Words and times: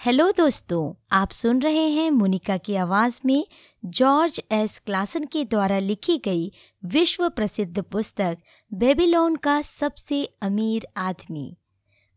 Hello 0.00 0.30
दोस्तों, 0.32 0.94
आप 1.12 1.30
सुन 1.30 1.60
रहे 1.62 1.88
हैं 1.88 2.10
मुनिका 2.10 2.56
की 2.56 2.74
आवाज़ 2.74 3.20
में 3.24 3.46
जॉर्ज 3.84 4.40
एस. 4.50 4.78
क्लासन 4.78 5.24
के 5.24 5.44
द्वारा 5.44 5.78
लिखी 5.78 6.16
गई 6.18 6.52
विश्व 6.84 7.28
प्रसिद्ध 7.28 7.82
पुस्तक 7.82 8.38
बेबीलोन 8.74 9.36
का 9.36 9.62
सबसे 9.62 10.24
अमीर 10.42 10.86
आदमी। 10.96 11.56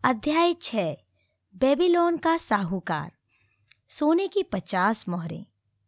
अध्याय 0.04 0.54
छः, 0.54 0.96
बेबीलोन 1.56 2.18
का 2.18 2.38
साहूकार। 2.38 3.12
सोने 3.90 4.28
की 4.28 4.44
पचास 4.44 5.08
मोहरें, 5.10 5.46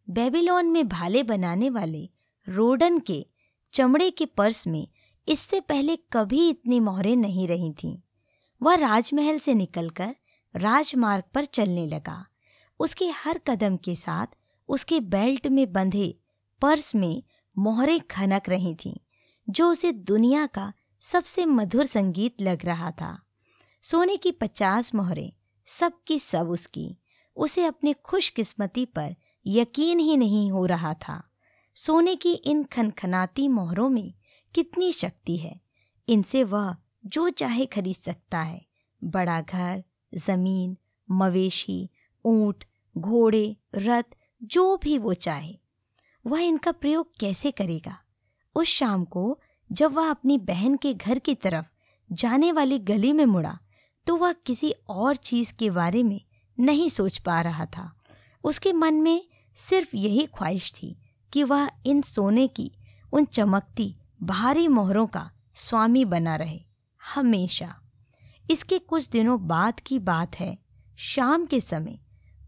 बेबीलोन 0.09 0.65
में 0.65 0.87
भाले 0.87 1.23
बनाने 1.23 1.69
वाले 1.69 2.09
रोडन 2.47 2.99
के 2.99 3.25
चमड़े 3.73 4.11
के 4.11 4.25
पर्स 4.25 4.67
में 4.67 4.87
इससे 5.27 5.59
पहले 5.59 5.95
कभी 6.13 6.49
इतनी 6.49 6.79
मोहरें 6.79 7.15
नहीं 7.15 7.47
रही 7.47 7.71
थीं। 7.73 7.97
वह 8.61 8.75
राजमहल 8.75 9.39
से 9.39 9.53
निकलकर 9.53 10.15
राजमार्ग 10.55 11.23
पर 11.33 11.45
चलने 11.45 11.85
लगा। 11.87 12.25
उसके 12.79 13.09
हर 13.09 13.37
कदम 13.37 13.77
के 13.77 13.95
साथ 13.95 14.27
उसके 14.69 14.99
बेल्ट 14.99 15.47
में 15.47 15.71
बंधे 15.73 16.17
पर्स 16.61 16.95
में 16.95 17.23
मोहरें 17.57 17.99
खनक 18.01 18.49
रही 18.49 18.75
थीं, 18.75 18.97
जो 19.49 19.69
उसे 19.71 19.91
दुनिया 19.91 20.45
का 20.47 20.73
सबसे 21.01 21.45
मधुर 21.45 21.85
संगीत 21.85 22.41
लग 22.41 22.65
रहा 22.65 22.91
था। 22.91 23.21
सोने 23.83 24.17
की 24.17 24.31
पचास 24.31 24.93
मोहरें, 24.95 25.31
सब 25.65 25.93
की 26.07 26.19
सब 26.19 26.49
उसकी, 26.49 26.97
उसे 27.35 27.65
अपने 27.65 27.93
खुशकिस्मती 27.93 28.85
पर 28.85 29.15
यकीन 29.45 29.99
ही 29.99 30.17
नहीं 30.17 30.51
हो 30.51 30.65
रहा 30.65 30.93
था। 30.93 31.21
सोने 31.75 32.15
की 32.15 32.33
इन 32.33 32.63
खनखनाती 32.63 33.47
मोहरों 33.47 33.89
में 33.89 34.13
कितनी 34.53 34.91
शक्ति 34.93 35.37
है, 35.37 35.59
इनसे 36.09 36.43
वह 36.43 36.75
जो 37.05 37.29
चाहे 37.29 37.65
खरीद 37.65 37.95
सकता 37.95 38.41
है, 38.41 38.65
बड़ा 39.03 39.41
घर 39.41 39.83
ज़मीन, 40.17 40.77
मवेशी, 41.11 41.89
ऊँट, 42.25 42.63
घोड़े, 42.97 43.57
रथ, 43.75 44.03
जो 44.43 44.77
भी 44.77 44.97
वो 44.97 45.13
चाहे, 45.13 45.59
वह 46.27 46.39
इनका 46.39 46.71
प्रयोग 46.71 47.11
कैसे 47.19 47.51
करेगा? 47.51 47.97
उस 48.55 48.67
शाम 48.67 49.05
को 49.05 49.39
जब 49.71 49.93
वह 49.93 50.09
अपनी 50.09 50.37
बहन 50.37 50.75
के 50.77 50.93
घर 50.93 51.19
की 51.19 51.35
तरफ़ 51.35 51.65
जाने 52.11 52.51
वाली 52.51 52.79
गली 52.79 53.13
में 53.13 53.25
मुड़ा 53.25 53.59
तो 54.07 54.15
वह 54.15 54.33
किसी 54.33 54.73
और 54.89 55.15
चीज़ 55.15 55.53
के 55.53 55.69
बारे 55.69 56.03
में 56.03 56.21
नहीं 56.59 56.89
सोच 56.89 57.17
पा 57.17 57.41
रहा 57.41 57.65
था। 57.65 58.01
उसके 58.43 58.73
मन 58.73 58.93
में 58.93 59.27
सिर्फ़ 59.55 59.95
यही 59.95 60.25
ख्वाहिश 60.25 60.71
थी 60.71 60.97
कि 61.33 61.43
वह 61.43 61.69
इन 61.85 62.01
सोने 62.01 62.47
की, 62.47 62.71
उन 63.13 63.25
चमकती, 63.25 63.95
भारी 64.23 64.67
मोहरों 64.67 65.07
का 65.07 65.31
स्वामी 65.55 66.05
बना 66.05 66.35
रहे, 66.35 66.59
हमेशा। 67.15 67.84
इसके 68.51 68.79
कुछ 68.79 69.09
दिनों 69.09 69.47
बाद 69.47 69.79
की 69.79 69.99
बात 69.99 70.35
है। 70.35 70.57
शाम 70.97 71.45
के 71.45 71.59
समय, 71.59 71.99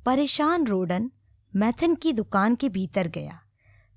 परेशान 0.05 0.67
रोडन 0.67 1.11
मैथन 1.55 1.95
की 1.95 2.13
दुकान 2.13 2.55
के 2.55 2.69
भीतर 2.69 3.07
गया। 3.07 3.39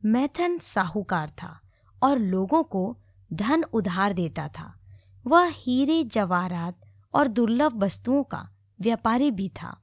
मैथन 0.05 0.59
साहूकार 0.59 1.31
था 1.31 1.61
और 2.03 2.19
लोगों 2.19 2.63
को 2.63 2.97
धन 3.33 3.65
उधार 3.65 4.13
देता 4.13 4.49
था। 4.49 4.81
वह 5.27 5.49
हीरे, 5.49 6.05
जवाहरात 6.05 6.81
और 7.15 7.29
दुर्लभ 7.29 7.83
वस्तुओं 7.83 8.23
का 8.23 8.49
व्यापारी 8.81 9.31
भी 9.31 9.49
था। 9.49 9.83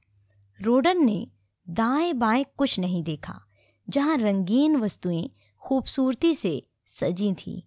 रोडन 0.60 1.04
ने 1.04 1.30
दाएँ 1.68 2.12
बाएँ 2.12 2.44
कुछ 2.56 2.78
नहीं 2.78 3.02
देखा, 3.02 3.40
जहाँ 3.88 4.16
रंगीन 4.16 4.76
वस्तुएँ 4.76 5.30
खूबसूरती 5.62 6.34
से 6.34 6.66
सजी 6.86 7.32
थीं। 7.34 7.62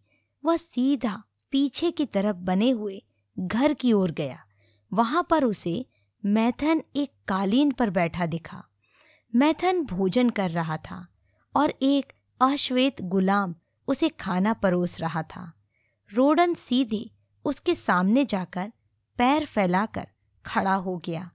वह 0.45 0.57
सीधा 0.57 1.23
पीछे 1.51 1.91
की 1.91 2.05
तरफ़ 2.05 2.37
बने 2.37 2.69
हुए 2.69 3.03
घर 3.41 3.73
की 3.73 3.93
ओर 3.93 4.11
गया। 4.11 4.43
वहाँ 4.93 5.27
पर 5.29 5.43
उसे 5.43 5.85
मैथन 6.25 6.83
एक 6.95 7.11
कालीन 7.27 7.71
पर 7.71 7.89
बैठा 7.89 8.25
दिखा। 8.25 8.63
मैथन 9.35 9.81
भोजन 9.81 10.29
कर 10.29 10.49
रहा 10.49 10.77
था 10.77 11.07
और 11.55 11.73
एक 11.81 12.13
अश्वेत 12.41 13.01
गुलाम 13.01 13.55
उसे 13.87 14.09
खाना 14.09 14.53
परोस 14.53 14.99
रहा 14.99 15.23
था। 15.23 15.53
रोडन 16.13 16.53
सीधे 16.53 17.11
उसके 17.45 17.75
सामने 17.75 18.25
जाकर 18.25 18.71
पैर 19.17 19.45
फैलाकर 19.45 20.07
खड़ा 20.45 20.73
हो 20.73 20.97
गया। 20.97 21.31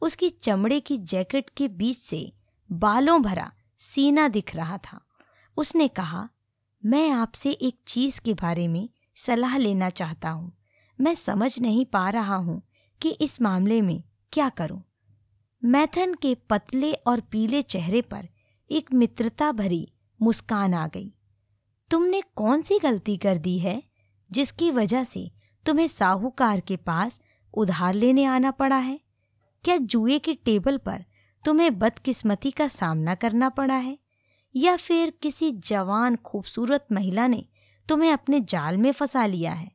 उसकी 0.00 0.30
चमड़े 0.30 0.80
की 0.80 0.98
जैकेट 0.98 1.50
के 1.50 1.68
बीच 1.68 1.98
से 1.98 2.32
बालों 2.72 3.22
भरा 3.22 3.52
सीना 3.78 4.28
दिख 4.28 4.56
रहा 4.56 4.78
था। 4.78 5.00
उसने 5.56 5.88
कहा, 5.88 6.28
मैं 6.84 7.10
आपसे 7.10 7.50
एक 7.50 7.80
चीज़ 7.86 8.20
के 8.20 8.34
बारे 8.34 8.68
में 8.68 8.88
सलाह 9.16 9.56
लेना 9.56 9.90
चाहता 9.90 10.30
हूँ। 10.30 10.52
मैं 11.00 11.14
समझ 11.14 11.60
नहीं 11.60 11.84
पा 11.84 12.10
रहा 12.10 12.36
हूँ 12.36 12.62
कि 13.02 13.10
इस 13.10 13.42
मामले 13.42 13.82
में 13.82 14.02
क्या 14.32 14.48
करूँ। 14.48 14.82
मैथन 15.64 16.14
के 16.14 16.34
पतले 16.34 16.92
और 16.92 17.20
पीले 17.20 17.62
चेहरे 17.62 18.02
पर 18.02 18.28
एक 18.70 18.92
मित्रता 18.94 19.52
भरी 19.52 19.92
मुस्कान 20.22 20.74
आ 20.74 20.88
गई। 20.88 21.14
तुमने 21.90 22.22
कौन 22.36 22.62
सी 22.62 22.78
गलती 22.78 23.16
कर 23.16 23.38
दी 23.38 23.58
है 23.58 23.82
जिसकी 24.32 24.70
वजह 24.70 25.04
से 25.04 25.30
तुम्हें 25.66 25.88
साहूकार 25.88 26.60
के 26.60 26.76
पास 26.76 27.20
उधार 27.54 27.94
लेने 27.94 28.24
आना 28.24 28.50
पड़ा 28.50 28.76
है? 28.76 29.00
क्या 29.64 29.76
जुए 29.76 30.18
की 30.18 30.34
टेबल 30.34 30.76
पर 30.76 31.04
तुम्हें 31.44 31.78
बदकिस्मती 31.78 32.50
का 32.50 32.68
सामना 32.68 33.14
करना 33.14 33.48
पड़ा 33.48 33.76
है? 33.76 33.98
या 34.56 34.76
फिर 34.76 35.10
किसी 35.22 35.52
जवान 35.52 36.16
खूबसूरत 36.16 36.86
महिला 36.92 37.26
ने 37.26 37.48
तुम्हें 37.88 38.12
अपने 38.12 38.40
जाल 38.40 38.76
में 38.76 38.92
फंसा 38.92 39.26
लिया 39.26 39.52
है? 39.52 39.72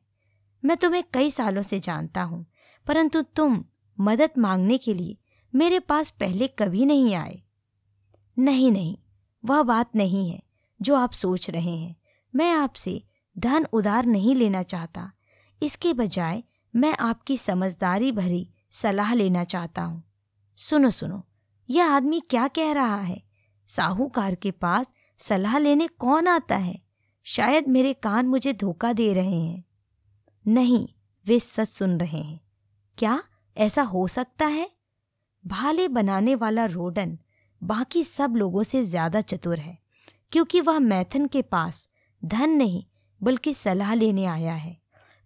मैं 0.62 0.76
तुम्हें 0.76 1.02
कई 1.12 1.30
सालों 1.30 1.62
से 1.62 1.80
जानता 1.80 2.22
हूँ, 2.22 2.44
परंतु 2.86 3.22
तुम 3.22 3.64
मदद 3.98 4.30
मांगने 4.38 4.78
के 4.78 4.94
लिए 4.94 5.16
मेरे 5.52 5.78
पास 5.80 6.10
पहले 6.10 6.48
कभी 6.48 6.84
नहीं 6.84 7.14
आए। 7.14 7.40
नहीं 8.36 8.70
नहीं, 8.72 8.96
वह 9.44 9.62
बात 9.62 9.96
नहीं 9.96 10.28
है 10.30 10.42
जो 10.80 10.94
आप 10.94 11.12
सोच 11.12 11.48
रहे 11.50 11.76
हैं। 11.76 11.96
मैं 12.34 12.52
आपसे 12.52 13.02
धन 13.36 13.66
उधार 13.72 14.06
नहीं 14.06 14.34
लेना 14.34 14.62
चाहता। 14.62 15.10
इसके 15.62 15.92
बजाय 15.92 16.42
मैं 16.74 16.96
आपकी 17.00 17.36
समझदारी 17.36 18.12
भरी 18.12 18.48
सलाह 18.72 19.14
लेना 19.14 19.44
चाहता 19.44 19.82
हूँ। 19.82 20.02
सुनो 20.58 20.90
सुनो, 20.90 21.22
यह 21.68 21.86
आदमी 21.86 22.20
क्या 22.20 22.46
कह 22.48 22.72
रहा 22.72 22.96
है? 22.96 23.22
साहूकार 23.68 24.34
के 24.34 24.50
पास 24.50 24.90
सलाह 25.20 25.58
लेने 25.58 25.86
कौन 25.88 26.28
आता 26.28 26.56
है? 26.56 26.80
शायद 27.26 27.68
मेरे 27.68 27.92
कान 27.92 28.26
मुझे 28.26 28.52
धोखा 28.52 28.92
दे 28.92 29.12
रहे 29.12 29.40
हैं। 29.40 29.64
नहीं, 30.50 30.86
वे 31.26 31.38
सच 31.40 31.68
सुन 31.68 31.98
रहे 32.00 32.18
हैं। 32.18 32.40
क्या 32.98 33.22
ऐसा 33.56 33.82
हो 33.82 34.06
सकता 34.08 34.46
है? 34.46 34.68
भाले 35.44 35.86
बनाने 35.88 36.34
वाला 36.34 36.64
रोडन 36.66 37.18
बाकी 37.62 38.02
सब 38.04 38.34
लोगों 38.36 38.62
से 38.62 38.84
ज़्यादा 38.84 39.20
चतुर 39.22 39.58
है, 39.58 39.78
क्योंकि 40.32 40.60
वह 40.60 40.78
मैथन 40.78 41.26
के 41.26 41.42
पास 41.42 41.88
धन 42.22 42.50
नहीं, 42.50 42.82
बल्कि 43.20 43.54
सलाह 43.54 43.94
लेने 43.94 44.24
आया 44.24 44.54
है। 44.54 44.76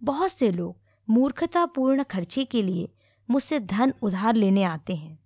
बहुत 0.00 0.32
से 0.32 0.50
लोग 0.52 0.76
मूर्खतापूर्ण 1.08 2.02
खर्चे 2.02 2.44
के 2.44 2.62
लिए 2.62 2.88
मुझसे 3.28 3.60
धन 3.60 3.92
उधार 4.02 4.34
लेने 4.34 4.64
आते 4.64 4.94
हैं, 4.94 5.18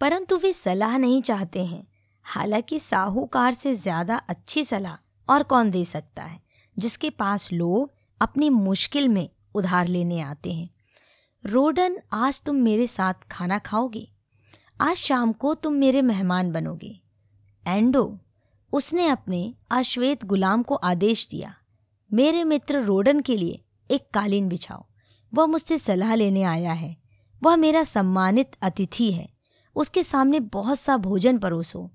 परंतु 0.00 0.36
वे 0.36 0.52
सलाह 0.52 0.96
नहीं 0.98 1.22
चाहते 1.22 1.64
हैं। 1.64 1.86
हालाँकि 2.26 2.78
साहूकार 2.80 3.52
से 3.52 3.74
ज़्यादा 3.76 4.16
अच्छी 4.28 4.64
सलाह 4.64 4.96
और 5.28 5.42
कौन 5.42 5.70
दे 5.70 5.84
सकता 5.84 6.22
है, 6.22 6.40
जिसके 6.76 7.10
पास 7.10 7.52
लोग 7.52 7.90
अपनी 8.22 8.50
मुश्किल 8.50 9.08
में 9.08 9.30
उधार 9.54 9.86
लेने 9.86 10.20
आते 10.20 10.52
हैं। 10.52 10.70
रोडन, 11.46 11.98
आज 12.12 12.42
तुम 12.42 12.56
मेरे 12.56 12.86
साथ 12.86 13.14
खाना 13.30 13.58
खाओगे। 13.58 14.12
आज 14.80 14.96
शाम 14.96 15.32
को 15.32 15.54
तुम 15.54 15.72
मेरे 15.72 16.02
मेहमान 16.02 16.52
बनोगे। 16.52 17.00
एंडो, 17.66 18.18
उसने 18.72 19.06
अपने 19.06 19.54
अश्वेत 19.70 20.24
गुलाम 20.24 20.62
को 20.62 20.74
आदेश 20.74 21.28
दिया। 21.30 21.54
मेरे 22.12 22.44
मित्र 22.44 22.82
रोडन 22.82 23.20
के 23.20 23.36
लिए 23.36 23.64
एक 23.90 24.08
कालीन 24.14 24.48
बिछाओ। 24.48 24.86
वह 25.34 25.46
मुझसे 25.46 25.78
सलाह 25.78 26.14
लेने 26.14 26.42
आया 26.42 26.72
है। 26.72 26.96
वह 27.42 27.56
मेरा 27.56 27.84
सम्मानित 27.84 28.50
अतिथि 28.62 29.12
है। 29.12 29.28
उसके 29.76 30.02
सामने 30.02 30.40
बहुत 30.40 30.80
सा 30.80 30.96
भोजन 30.96 31.38
परोसो। 31.38 31.90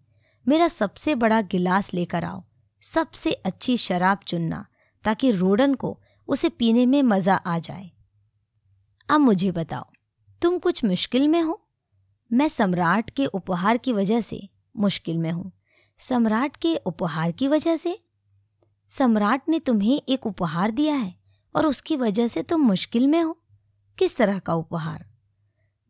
मेरा 0.47 0.67
सबसे 0.67 1.15
बड़ा 1.15 1.41
गिलास 1.41 1.93
लेकर 1.93 2.23
आओ। 2.23 2.43
सबसे 2.81 3.31
अच्छी 3.31 3.77
शराब 3.77 4.17
चुनना, 4.27 4.65
ताकि 5.03 5.31
रोडन 5.31 5.73
को 5.73 6.01
उसे 6.27 6.49
पीने 6.49 6.85
में 6.85 7.01
मज़ा 7.03 7.35
आ 7.35 7.59
जाए। 7.59 7.91
अब 9.09 9.19
मुझे 9.19 9.51
बताओ, 9.51 9.85
तुम 10.41 10.57
कुछ 10.59 10.83
मुश्किल 10.85 11.27
में 11.27 11.41
हो? 11.41 11.61
मैं 12.33 12.47
सम्राट 12.47 13.09
के 13.09 13.25
उपहार 13.25 13.77
की 13.77 13.93
वजह 13.93 14.21
से 14.21 14.49
मुश्किल 14.77 15.17
में 15.17 15.31
हूँ। 15.31 15.51
सम्राट 15.99 16.55
के 16.55 16.75
उपहार 16.75 17.31
की 17.31 17.47
वजह 17.47 17.75
से? 17.75 17.99
सम्राट 18.89 19.49
ने 19.49 19.59
तुम्हें 19.59 20.01
एक 20.09 20.25
उपहार 20.25 20.71
दिया 20.71 20.95
है 20.95 21.15
और 21.55 21.65
उसकी 21.65 21.95
वजह 21.95 22.27
से 22.27 22.43
तुम 22.43 22.61
मुश्किल 22.61 23.07
में 23.07 23.21
हो? 23.21 23.37
किस 23.97 24.17
तरह 24.17 24.39
का 24.39 24.53
उपहार? 24.53 25.05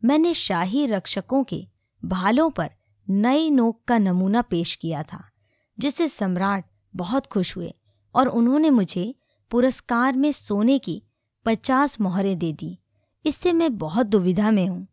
मैंने 0.04 0.34
शाही 0.34 0.86
रक्षकों 0.86 1.44
के 1.44 1.68
भालों 2.04 2.50
पर 2.50 2.70
नई 3.10 3.50
नोक 3.50 3.84
का 3.88 3.98
नमूना 3.98 4.42
पेश 4.42 4.74
किया 4.74 5.02
था, 5.02 5.30
जिससे 5.78 6.08
सम्राट 6.08 6.64
बहुत 6.96 7.26
खुश 7.26 7.56
हुए 7.56 7.74
और 8.14 8.28
उन्होंने 8.28 8.70
मुझे 8.70 9.14
पुरस्कार 9.50 10.16
में 10.16 10.32
सोने 10.32 10.78
की 10.78 11.02
पचास 11.46 12.00
मोहरें 12.00 12.38
दे 12.38 12.52
दी। 12.52 12.78
इससे 13.24 13.52
मैं 13.52 13.78
बहुत 13.78 14.06
दुविधा 14.06 14.50
में 14.50 14.66
हूँ। 14.66 14.86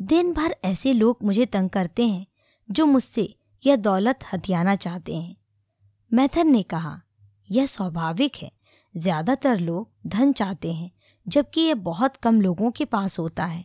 दिन 0.00 0.32
भर 0.32 0.56
ऐसे 0.64 0.92
लोग 0.92 1.18
मुझे 1.22 1.46
तंग 1.46 1.70
करते 1.70 2.06
हैं, 2.08 2.26
जो 2.70 2.86
मुझसे 2.86 3.36
यह 3.66 3.76
दौलत 3.76 4.18
हथियाना 4.32 4.76
चाहते 4.76 5.16
हैं। 5.16 5.36
मैथन 6.12 6.48
ने 6.48 6.62
कहा, 6.62 7.00
यह 7.50 7.66
स्वाभाविक 7.66 8.36
है। 8.36 8.52
ज़्यादातर 8.96 9.58
लोग 9.58 9.88
धन 10.06 10.32
चाहते 10.32 10.72
हैं, 10.72 10.90
जबकि 11.28 11.60
यह 11.60 11.74
बहुत 11.74 12.16
कम 12.16 12.40
लोगों 12.40 12.70
के 12.70 12.84
पास 12.84 13.18
होता 13.18 13.44
है। 13.44 13.64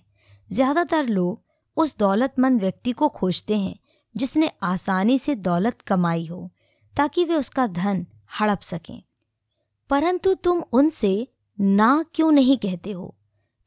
ज़्यादातर 0.51 1.05
लोग 1.05 1.43
उस 1.77 1.97
दौलतमंद 1.97 2.61
व्यक्ति 2.61 2.91
को 2.91 3.09
खोजते 3.09 3.57
हैं, 3.57 3.79
जिसने 4.17 4.51
आसानी 4.63 5.19
से 5.19 5.35
दौलत 5.35 5.81
कमाई 5.81 6.25
हो, 6.25 6.51
ताकि 6.97 7.25
वे 7.25 7.35
उसका 7.35 7.67
धन 7.67 8.05
हड़प 8.39 8.59
सकें। 8.59 9.03
परंतु 9.89 10.33
तुम 10.33 10.63
उनसे 10.73 11.27
ना 11.57 12.03
क्यों 12.15 12.31
नहीं 12.31 12.57
कहते 12.57 12.91
हो? 12.91 13.13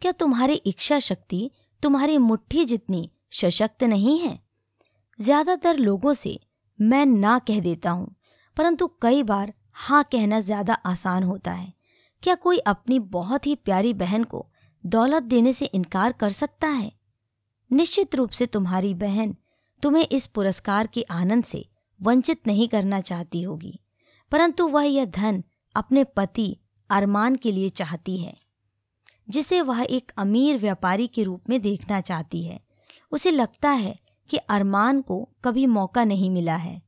क्या 0.02 0.12
तुम्हारी 0.12 0.54
इच्छा 0.54 0.98
शक्ति 0.98 1.50
तुम्हारी 1.82 2.18
मुट्ठी 2.18 2.64
जितनी 2.64 3.10
सशक्त 3.32 3.84
नहीं 3.84 4.18
है? 4.18 4.38
ज़्यादातर 5.18 5.76
लोगों 5.76 6.12
से 6.14 6.38
मैं 6.78 7.04
ना 7.06 7.38
कह 7.38 7.60
देता 7.60 7.90
हूँ, 7.90 8.14
परंतु 8.56 8.86
कई 9.02 9.22
बार 9.22 9.52
हाँ 9.72 10.02
कहना 10.12 10.40
ज़्यादा 10.40 10.74
आसान 10.86 11.22
होता 11.22 11.52
है। 11.52 11.72
क्या 12.22 12.34
कोई 12.34 12.58
अपनी 12.58 12.98
बहुत 12.98 13.46
ही 13.46 13.54
प्यारी 13.54 13.92
बहन 13.94 14.24
को 14.24 14.46
दौलत 14.84 15.22
देने 15.22 15.52
से 15.52 15.64
इनकार 15.64 16.12
कर 16.12 16.30
सकता 16.30 16.68
है? 16.68 16.92
निश्चित 17.70 18.14
रूप 18.14 18.30
से 18.30 18.46
तुम्हारी 18.46 18.92
बहन 18.94 19.34
तुम्हें 19.82 20.06
इस 20.06 20.26
पुरस्कार 20.26 20.86
के 20.86 21.02
आनंद 21.02 21.44
से 21.44 21.64
वंचित 22.00 22.46
नहीं 22.46 22.68
करना 22.68 23.00
चाहती 23.00 23.42
होगी, 23.42 23.78
परंतु 24.32 24.66
वह 24.68 24.84
यह 24.84 25.04
धन 25.06 25.42
अपने 25.76 26.04
पति 26.04 26.56
अरमान 26.90 27.36
के 27.36 27.52
लिए 27.52 27.68
चाहती 27.68 28.16
है, 28.18 28.36
जिसे 29.28 29.60
वह 29.60 29.86
एक 29.90 30.12
अमीर 30.18 30.58
व्यापारी 30.58 31.06
के 31.06 31.22
रूप 31.22 31.50
में 31.50 31.60
देखना 31.62 32.00
चाहती 32.00 32.44
है। 32.44 32.60
उसे 33.12 33.30
लगता 33.30 33.70
है 33.70 33.98
कि 34.30 34.36
अरमान 34.36 35.00
को 35.00 35.28
कभी 35.44 35.66
मौका 35.66 36.04
नहीं 36.04 36.30
मिला 36.30 36.56
है। 36.56 36.80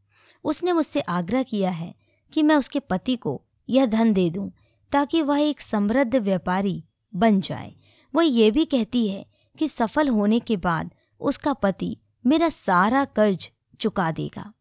उसने 0.44 0.72
मुझसे 0.72 1.00
आग्रह 1.00 1.42
किया 1.42 1.70
है 1.70 1.94
कि 2.32 2.42
मैं 2.42 2.56
उसके 2.56 2.80
पति 2.80 3.16
को 3.16 3.40
यह 3.68 3.86
धन 3.86 4.12
दे 4.12 4.28
दूँ, 4.30 4.50
ताकि 4.92 5.22
वह 5.22 5.40
एक 5.40 5.60
समृद्ध 5.60 6.16
व्यापारी 6.16 6.82
बन 7.12 7.40
जाए। 7.40 7.74
वह 8.14 8.24
यह 8.24 8.50
भी 8.50 8.64
कहती 8.64 9.06
है 9.08 9.26
कि 9.58 9.68
सफल 9.68 10.08
होने 10.08 10.40
के 10.40 10.56
बाद 10.56 10.90
उसका 11.20 11.52
पति 11.52 11.96
मेरा 12.26 12.48
सारा 12.48 13.04
कर्ज 13.04 13.48
चुका 13.80 14.10
देगा। 14.12 14.52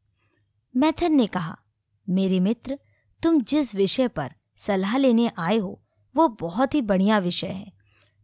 मैथन 0.76 1.14
ने 1.14 1.28
कहा, 1.28 1.58
मेरे 2.08 2.40
मित्र 2.40 2.78
तुम 3.24 3.42
जिस 3.42 3.76
विषय 3.76 4.08
पर 4.08 4.32
सलाह 4.58 4.98
लेने 4.98 5.32
आए 5.38 5.58
हो, 5.58 5.80
वो 6.16 6.28
बहुत 6.28 6.74
ही 6.74 6.82
बढ़िया 6.82 7.18
विषय 7.20 7.48
है। 7.48 7.72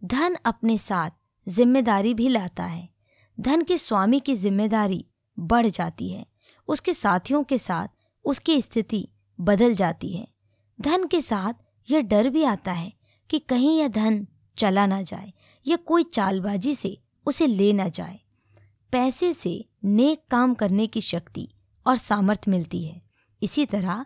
धन 0.01 0.36
अपने 0.45 0.77
साथ 0.77 1.12
ज़िम्मेदारी 1.47 2.13
भी 2.13 2.27
लाता 2.27 2.63
है। 2.63 2.89
धन 3.38 3.62
के 3.62 3.77
स्वामी 3.77 4.19
की 4.19 4.36
ज़िम्मेदारी 4.36 5.06
बढ़ 5.38 5.68
जाती 5.68 6.09
है। 6.09 6.25
उसके 6.68 6.94
साथियों 6.94 7.44
के 7.44 7.57
साथ 7.57 7.88
उसकी 8.25 8.62
स्थिति 8.62 9.07
बदल 9.39 9.75
जाती 9.75 10.13
है। 10.13 10.27
धन 10.80 11.07
के 11.07 11.21
साथ 11.21 11.53
यह 11.89 12.01
डर 12.01 12.30
भी 12.30 12.44
आता 12.44 12.71
है 12.71 12.94
कि 13.30 13.39
कहीं 13.39 13.77
यह 13.80 13.88
धन 13.88 14.25
चला 14.57 14.86
ना 14.86 15.01
जाए, 15.01 15.33
या 15.65 15.75
कोई 15.75 16.03
चालबाजी 16.03 16.75
से 16.75 16.97
उसे 17.25 17.47
ले 17.47 17.71
ना 17.74 17.88
जाए। 17.88 18.19
पैसे 18.92 19.33
से 19.33 19.65
नेक 19.86 20.21
काम 20.31 20.53
करने 20.53 20.88
की 20.88 21.01
शक्ति 21.01 21.47
और 21.86 21.97
सामर्थ्य 21.97 22.51
मिलती 22.51 22.83
है। 22.86 23.01
इसी 23.42 23.65
तरह 23.65 24.06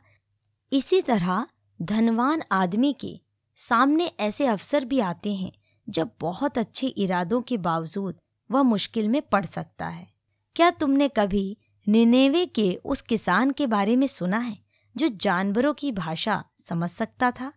इसी 0.72 1.02
तरह 1.02 1.48
धनवान 1.82 2.42
आदमी 2.52 2.94
के 2.94 3.20
सामने 3.58 4.06
ऐसे 4.20 4.46
अवसर 4.46 4.86
भी 4.86 5.00
आते 5.00 5.34
हैं, 5.36 5.52
जब 5.88 6.10
बहुत 6.20 6.58
अच्छे 6.58 6.88
इरादों 6.88 7.42
के 7.42 7.58
बावजूद 7.58 8.18
वह 8.52 8.64
मुश्किल 8.64 9.08
में 9.08 9.22
पड़ 9.22 9.46
सकता 9.46 9.88
है। 9.88 10.08
क्या 10.56 10.70
तुमने 10.70 11.08
कभी 11.08 11.58
निनेवे 11.88 12.46
के 12.46 12.74
उस 12.86 13.02
किसान 13.02 13.52
के 13.52 13.68
बारे 13.68 13.96
में 13.96 14.08
सुना 14.08 14.38
है, 14.38 14.58
जो 14.96 15.08
जानवरों 15.08 15.74
की 15.74 15.92
भाषा 15.92 16.44
समझ 16.58 16.90
सकता 16.90 17.32
था? 17.32 17.52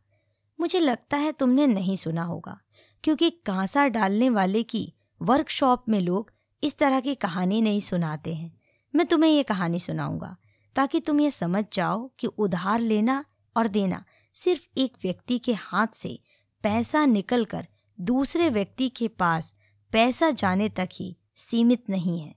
मुझे 0.60 0.80
लगता 0.80 1.16
है 1.16 1.32
तुमने 1.32 1.66
नहीं 1.66 1.96
सुना 1.96 2.22
होगा, 2.22 2.58
क्योंकि 3.04 3.30
कांसा 3.30 3.88
डालने 3.88 4.30
वाले 4.30 4.62
की 4.62 4.92
वर्कशॉप 5.22 5.84
में 5.88 6.00
लोग 6.00 6.32
इस 6.62 6.78
तरह 6.78 7.00
की 7.00 7.14
कहानी 7.14 7.60
नहीं 7.60 7.80
सुनाते 7.80 8.34
हैं। 8.34 8.60
मैं 8.94 9.06
तुम्हें 9.06 9.30
ये 9.30 9.42
कहानी 9.42 9.80
सुनाऊँगा। 9.80 10.36
ताकि 10.76 11.00
तुम 11.00 11.20
ये 11.20 11.30
समझ 11.30 11.64
जाओ 11.72 12.10
कि 12.18 12.26
उधार 12.26 12.80
लेना 12.80 13.24
और 13.56 13.68
देना 13.68 14.04
सिर्फ़ 14.34 14.62
एक 14.76 14.96
व्यक्ति 15.02 15.38
के 15.38 15.52
हाथ 15.52 15.86
से 15.94 16.18
पैसा 16.62 17.04
निकलकर 17.06 17.66
दूसरे 18.00 18.48
व्यक्ति 18.48 18.88
के 18.88 19.08
पास 19.08 19.54
पैसा 19.92 20.30
जाने 20.30 20.68
तक 20.68 20.88
ही 20.92 21.16
सीमित 21.36 21.90
नहीं 21.90 22.20
है। 22.20 22.34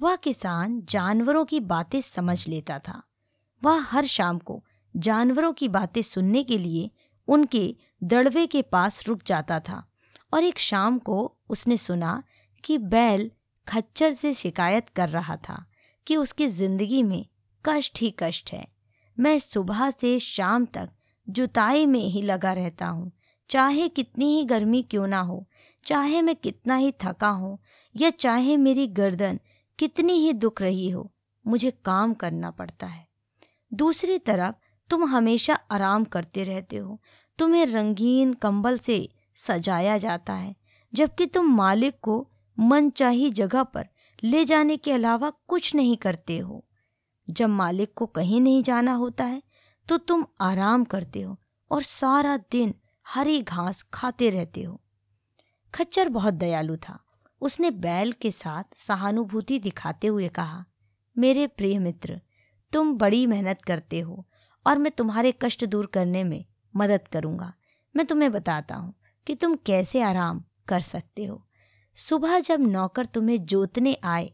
वह 0.00 0.16
किसान 0.16 0.82
जानवरों 0.88 1.44
की 1.44 1.60
बातें 1.60 2.00
समझ 2.00 2.48
लेता 2.48 2.78
था। 2.78 3.02
वह 3.62 3.80
हर 3.80 4.06
शाम 4.06 4.38
को 4.38 4.64
जानवरों 4.96 5.52
की 5.52 5.68
बातें 5.68 6.02
सुनने 6.02 6.42
के 6.44 6.58
लिए 6.58 6.90
उनके 7.28 7.76
दड़वे 8.04 8.46
के 8.46 8.62
पास 8.62 9.06
रुक 9.08 9.22
जाता 9.26 9.60
था 9.60 9.84
और 10.34 10.44
एक 10.44 10.58
शाम 10.58 10.98
को 10.98 11.36
उसने 11.48 11.76
सुना 11.76 12.22
कि 12.64 12.78
बैल 12.78 13.30
खच्चर 13.68 14.14
से 14.14 14.34
शिकायत 14.34 14.88
कर 14.88 15.08
रहा 15.08 15.36
था 15.36 15.64
कि 16.06 16.16
उसकी 16.16 16.46
ज़िंदगी 16.46 17.02
में 17.02 17.26
कष्ट 17.64 18.00
ही 18.00 18.14
कष्ट 18.18 18.52
है। 18.52 18.66
मैं 19.20 19.38
सुबह 19.38 19.90
से 19.90 20.18
शाम 20.18 20.66
तक 20.66 20.90
जुताई 21.28 21.86
में 21.86 22.00
ही 22.00 22.22
लगा 22.22 22.52
रहता 22.52 22.86
हूँ। 22.86 23.12
चाहे 23.50 23.88
कितनी 23.88 24.38
ही 24.38 24.44
गर्मी 24.44 24.82
क्यों 24.82 25.06
ना 25.06 25.20
हो, 25.20 25.48
चाहे 25.84 26.22
मैं 26.22 26.36
कितना 26.36 26.74
ही 26.74 26.92
थका 26.92 27.28
हूँ, 27.28 27.58
या 27.96 28.10
चाहे 28.10 28.56
मेरी 28.56 28.86
गर्दन 28.86 29.40
कितनी 29.78 30.12
ही 30.12 30.32
दुख 30.32 30.62
रही 30.62 30.90
हो, 30.90 31.12
मुझे 31.46 31.70
काम 31.70 32.14
करना 32.14 32.50
पड़ता 32.50 32.86
है। 32.86 33.08
दूसरी 33.74 34.18
तरफ़, 34.18 34.54
तुम 34.90 35.04
हमेशा 35.04 35.54
आराम 35.54 36.04
करते 36.04 36.44
रहते 36.44 36.76
हो। 36.76 37.00
तुम्हें 37.38 37.66
रंगीन 37.66 38.32
कंबल 38.32 38.78
से 38.78 39.08
सजाया 39.34 39.98
जाता 39.98 40.32
है, 40.32 40.56
जबकि 40.94 41.26
तुम 41.26 41.46
मालिक 41.46 41.94
को 42.02 42.28
मनचाही 42.60 43.30
जगह 43.30 43.62
पर 43.62 43.88
ले 44.24 44.44
जाने 44.44 44.76
के 44.76 44.92
अलावा 44.92 45.32
कुछ 45.46 45.74
नहीं 45.74 45.96
करते 45.96 46.38
हो। 46.38 46.66
जब 47.30 47.48
मालिक 47.48 47.92
को 47.96 48.06
कहीं 48.06 48.40
नहीं 48.40 48.62
जाना 48.62 48.92
होता 48.92 49.24
है 49.24 49.42
तो 49.88 49.96
तुम 49.98 50.24
आराम 50.40 50.84
करते 50.84 51.20
हो 51.20 51.36
और 51.70 51.82
सारा 51.82 52.36
दिन 52.52 52.74
हरी 53.06 53.40
घास 53.42 53.82
खाते 53.92 54.30
रहते 54.30 54.62
हो। 54.62 54.80
खच्चर 55.74 56.08
बहुत 56.08 56.34
दयालु 56.34 56.76
था। 56.78 56.98
उसने 57.42 57.70
बैल 57.70 58.12
के 58.12 58.30
साथ 58.30 58.76
सहानुभूति 58.76 59.58
दिखाते 59.58 60.06
हुए 60.06 60.28
कहा, 60.28 60.64
मेरे 61.16 61.46
प्रिय 61.46 61.78
मित्र, 61.78 62.20
तुम 62.72 62.92
बड़ी 62.94 63.26
मेहनत 63.26 63.62
करते 63.62 64.00
हो 64.00 64.26
और 64.66 64.78
मैं 64.78 64.92
तुम्हारे 64.92 65.32
कष्ट 65.42 65.64
दूर 65.64 65.86
करने 65.86 66.24
में 66.24 66.44
मदद 66.74 67.08
करूँगा। 67.08 67.52
मैं 67.94 68.06
तुम्हें 68.06 68.30
बताता 68.32 68.74
हूँ 68.74 68.94
कि 69.26 69.34
तुम 69.34 69.54
कैसे 69.66 70.02
आराम 70.02 70.42
कर 70.68 70.80
सकते 70.80 71.24
हो। 71.24 71.44
सुबह 71.96 72.38
जब 72.40 72.60
नौकर 72.60 73.06
तुम्हें 73.06 73.44
जोतने 73.44 73.96
आए 74.04 74.30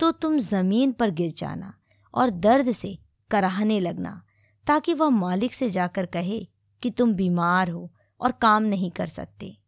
तो 0.00 0.10
तुम 0.12 0.38
ज़मीन 0.38 0.92
पर 0.92 1.10
गिर 1.10 1.32
जाना। 1.32 1.72
और 2.16 2.30
दर्द 2.30 2.72
से 2.72 2.98
कराहने 3.30 3.80
लगना, 3.80 4.22
ताकि 4.66 4.94
वह 4.94 5.08
मालिक 5.08 5.54
से 5.54 5.70
जाकर 5.70 6.06
कहे 6.06 6.48
कि 6.82 6.90
तुम 6.90 7.14
बीमार 7.14 7.70
हो 7.70 7.94
और 8.20 8.32
काम 8.32 8.62
नहीं 8.62 8.90
कर 8.90 9.06
सकते। 9.06 9.58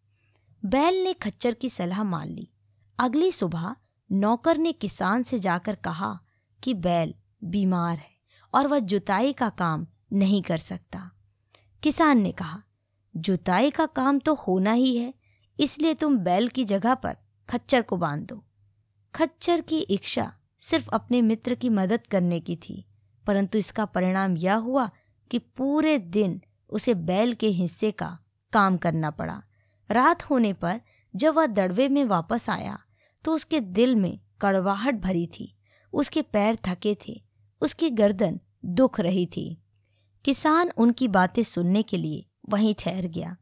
बैल 0.64 1.04
ने 1.04 1.12
खच्चर 1.12 1.54
की 1.54 1.70
सलाह 1.70 2.02
मान 2.02 2.28
ली। 2.28 2.48
अगली 2.98 3.32
सुबह 3.32 3.76
नौकर 4.12 4.58
ने 4.58 4.72
किसान 4.72 5.22
से 5.22 5.38
जाकर 5.38 5.74
कहा 5.74 6.20
कि 6.64 6.74
बैल 6.74 7.14
बीमार 7.44 7.96
है 7.98 8.10
और 8.54 8.66
वह 8.66 8.78
जुताई 8.78 9.32
का 9.32 9.48
काम 9.48 9.86
नहीं 10.12 10.42
कर 10.42 10.58
सकता। 10.58 11.10
किसान 11.82 12.18
ने 12.18 12.32
कहा, 12.32 12.62
जुताई 13.16 13.70
का 13.70 13.86
काम 13.86 14.18
तो 14.18 14.34
होना 14.34 14.72
ही 14.72 14.96
है, 14.96 15.14
इसलिए 15.60 15.94
तुम 15.94 16.18
बैल 16.18 16.48
की 16.48 16.64
जगह 16.64 16.94
पर 16.94 17.16
खच्चर 17.48 17.82
को 17.82 17.96
बाँध 17.96 18.26
दो। 18.26 18.44
खच्चर 19.14 19.60
की 19.60 19.78
इच्छा 19.78 20.32
सिर्फ़ 20.60 20.88
अपने 20.92 21.20
मित्र 21.22 21.54
की 21.54 21.68
मदद 21.70 22.06
करने 22.06 22.40
की 22.40 22.56
थी, 22.58 22.84
परंतु 23.26 23.58
इसका 23.58 23.84
परिणाम 23.84 24.36
यह 24.36 24.54
हुआ 24.56 24.90
कि 25.30 25.38
पूरे 25.38 25.98
दिन 25.98 26.40
उसे 26.70 26.94
बैल 26.94 27.34
के 27.34 27.48
हिस्से 27.48 27.90
का 27.90 28.18
काम 28.52 28.76
करना 28.76 29.10
पड़ा। 29.10 29.42
रात 29.90 30.22
होने 30.22 30.52
पर 30.52 30.80
जब 31.14 31.34
वह 31.34 31.46
दड़वे 31.46 31.88
में 31.88 32.04
वापस 32.04 32.48
आया 32.50 32.78
तो 33.24 33.34
उसके 33.34 33.60
दिल 33.60 33.94
में 33.96 34.18
कड़वाहट 34.40 34.94
भरी 34.94 35.26
थी। 35.28 35.54
उसके 35.92 36.22
पैर 36.22 36.58
थके 36.66 36.96
थे, 37.02 37.20
उसकी 37.62 37.90
गर्दन 37.90 38.38
दुख 38.64 39.00
रही 39.00 39.24
थी। 39.26 39.46
किसान 40.24 40.70
उनकी 40.76 41.08
बातें 41.08 41.42
सुनने 41.42 41.82
के 41.82 41.96
लिए 41.96 42.24
वहीं 42.48 42.74
ठहर 42.78 43.06
गया। 43.06 43.36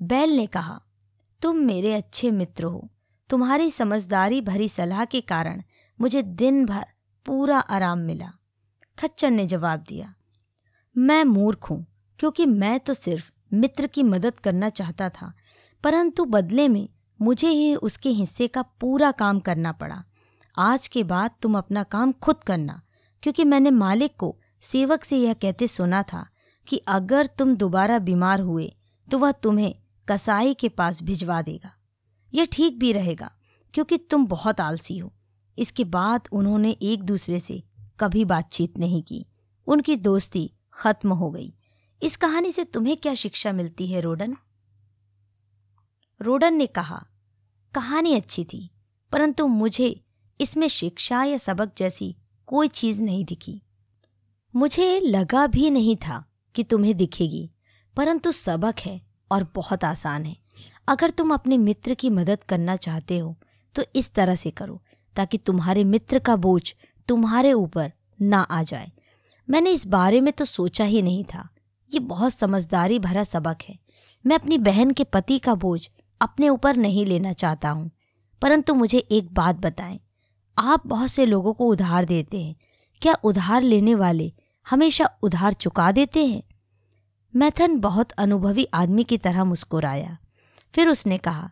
बैल 0.00 0.30
ने 0.30 0.46
कहा, 0.46 0.80
तुम 1.42 1.56
मेरे 1.56 1.94
अच्छे 1.94 2.30
मित्र 2.30 2.64
हो। 2.64 2.88
तुम्हारी 3.30 3.70
समझदारी 3.70 4.40
भरी 4.40 4.68
सलाह 4.68 5.04
के 5.04 5.20
कारण 5.20 5.62
मुझे 6.00 6.22
दिन 6.22 6.64
भर 6.66 6.84
पूरा 7.26 7.58
आराम 7.58 7.98
मिला। 8.00 8.30
खच्चर 8.98 9.30
ने 9.30 9.46
जवाब 9.46 9.84
दिया, 9.88 10.14
मैं 10.96 11.24
मूर्ख 11.24 11.70
हूँ, 11.70 11.84
क्योंकि 12.18 12.46
मैं 12.46 12.78
तो 12.80 12.94
सिर्फ़ 12.94 13.30
मित्र 13.52 13.86
की 13.86 14.02
मदद 14.02 14.38
करना 14.40 14.68
चाहता 14.70 15.08
था, 15.10 15.32
परंतु 15.84 16.24
बदले 16.26 16.68
में 16.68 16.88
मुझे 17.20 17.48
ही 17.48 17.74
उसके 17.76 18.10
हिस्से 18.10 18.48
का 18.48 18.62
पूरा 18.80 19.10
काम 19.12 19.40
करना 19.40 19.72
पड़ा। 19.72 20.02
आज 20.54 20.88
के 20.88 21.02
बाद 21.04 21.30
तुम 21.42 21.58
अपना 21.58 21.82
काम 21.84 22.12
खुद 22.14 22.42
करना, 22.42 22.80
क्योंकि 23.22 23.44
मैंने 23.44 23.70
मालिक 23.72 24.16
को 24.16 24.34
सेवक 24.62 25.04
से 25.04 25.16
यह 25.16 25.34
कहते 25.34 25.66
सुना 25.66 26.02
था 26.02 26.26
कि 26.68 26.76
अगर 26.88 27.26
तुम 27.28 27.54
दोबारा 27.56 27.98
बीमार 28.00 28.40
हुए 28.40 28.72
तो 29.08 29.18
वह 29.18 29.32
तुम्हें 29.32 29.74
कसाई 30.08 30.54
के 30.54 30.68
पास 30.70 31.02
भिजवा 31.02 31.40
देगा। 31.42 31.72
यह 32.32 32.48
ठीक 32.52 32.78
भी 32.78 32.92
रहेगा, 32.92 33.30
क्योंकि 33.74 33.98
तुम 34.00 34.26
बहुत 34.26 34.60
आलसी 34.60 34.98
हो। 34.98 35.12
इसके 35.58 35.84
बाद 35.84 36.28
उन्होंने 36.32 36.70
एक 36.70 37.02
दूसरे 37.02 37.40
से 37.40 37.62
कभी 38.00 38.24
बातचीत 38.24 38.78
नहीं 38.78 39.02
की। 39.02 39.24
उनकी 39.66 39.96
दोस्ती 39.96 40.50
खत्म 40.72 41.12
हो 41.12 41.30
गई। 41.30 41.52
इस 42.02 42.16
कहानी 42.16 42.52
से 42.52 42.64
तुम्हें 42.64 42.96
क्या 42.96 43.14
शिक्षा 43.14 43.52
मिलती 43.52 43.86
है, 43.86 44.00
रोडन? 44.00 44.36
रोडन 46.20 46.54
ने 46.54 46.66
कहा, 46.66 47.04
कहानी 47.74 48.14
अच्छी 48.14 48.44
थी, 48.44 48.70
परंतु 49.12 49.46
मुझे 49.46 50.04
इसमें 50.40 50.68
शिक्षा 50.68 51.22
या 51.24 51.38
सबक 51.38 51.72
जैसी 51.78 52.14
कोई 52.48 52.68
चीज़ 52.68 53.02
नहीं 53.02 53.24
दिखी। 53.24 53.60
मुझे 54.54 54.98
लगा 55.00 55.46
भी 55.46 55.70
नहीं 55.70 55.96
था 55.96 56.24
कि 56.54 56.64
तुम्हें 56.64 56.96
दिखेगी, 56.96 57.50
परंतु 57.96 58.32
सबक 58.32 58.80
है 58.80 59.00
और 59.30 59.46
बहुत 59.54 59.84
आसान 59.84 60.24
है। 60.24 60.36
अगर 60.88 61.10
तुम 61.10 61.34
अपने 61.34 61.56
मित्र 61.58 61.94
की 61.94 62.10
मदद 62.10 62.44
करना 62.44 62.76
चाहते 62.76 63.18
हो 63.18 63.36
तो 63.74 63.82
इस 63.96 64.12
तरह 64.14 64.34
से 64.34 64.50
करो। 64.50 64.82
ताकि 65.18 65.38
तुम्हारे 65.38 65.84
मित्र 65.84 66.18
का 66.18 66.36
बोझ 66.36 66.74
तुम्हारे 67.08 67.52
ऊपर 67.52 67.92
ना 68.22 68.40
आ 68.40 68.62
जाए। 68.62 68.92
मैंने 69.50 69.70
इस 69.70 69.86
बारे 69.86 70.20
में 70.20 70.32
तो 70.32 70.44
सोचा 70.44 70.84
ही 70.84 71.02
नहीं 71.02 71.24
था। 71.24 71.48
ये 71.94 72.00
बहुत 72.00 72.32
समझदारी 72.32 72.98
भरा 72.98 73.24
सबक 73.24 73.58
है। 73.68 73.78
मैं 74.26 74.36
अपनी 74.36 74.58
बहन 74.58 74.90
के 74.90 75.04
पति 75.04 75.38
का 75.38 75.54
बोझ 75.54 75.88
अपने 76.20 76.48
ऊपर 76.48 76.76
नहीं 76.76 77.06
लेना 77.06 77.32
चाहता 77.32 77.70
हूँ। 77.70 77.90
परंतु 78.42 78.74
मुझे 78.74 78.98
एक 78.98 79.34
बात 79.34 79.56
बताएँ। 79.56 80.00
आप 80.58 80.86
बहुत 80.86 81.08
से 81.08 81.26
लोगों 81.26 81.52
को 81.52 81.66
उधार 81.66 82.04
देते 82.04 82.42
हैं। 82.44 82.56
क्या 83.02 83.14
उधार 83.24 83.62
लेने 83.62 83.94
वाले 83.94 84.32
हमेशा 84.70 85.10
उधार 85.22 85.52
चुका 85.52 85.92
देते 85.92 86.26
हैं? 86.26 86.42
मैथन 87.36 87.76
बहुत 87.76 88.12
अनुभवी 88.12 88.68
आदमी 88.74 89.04
की 89.04 89.18
तरह 89.18 89.44
मुस्कुराया। 89.44 90.18
फिर 90.74 90.88
उसने 90.88 91.18
कहा, 91.18 91.50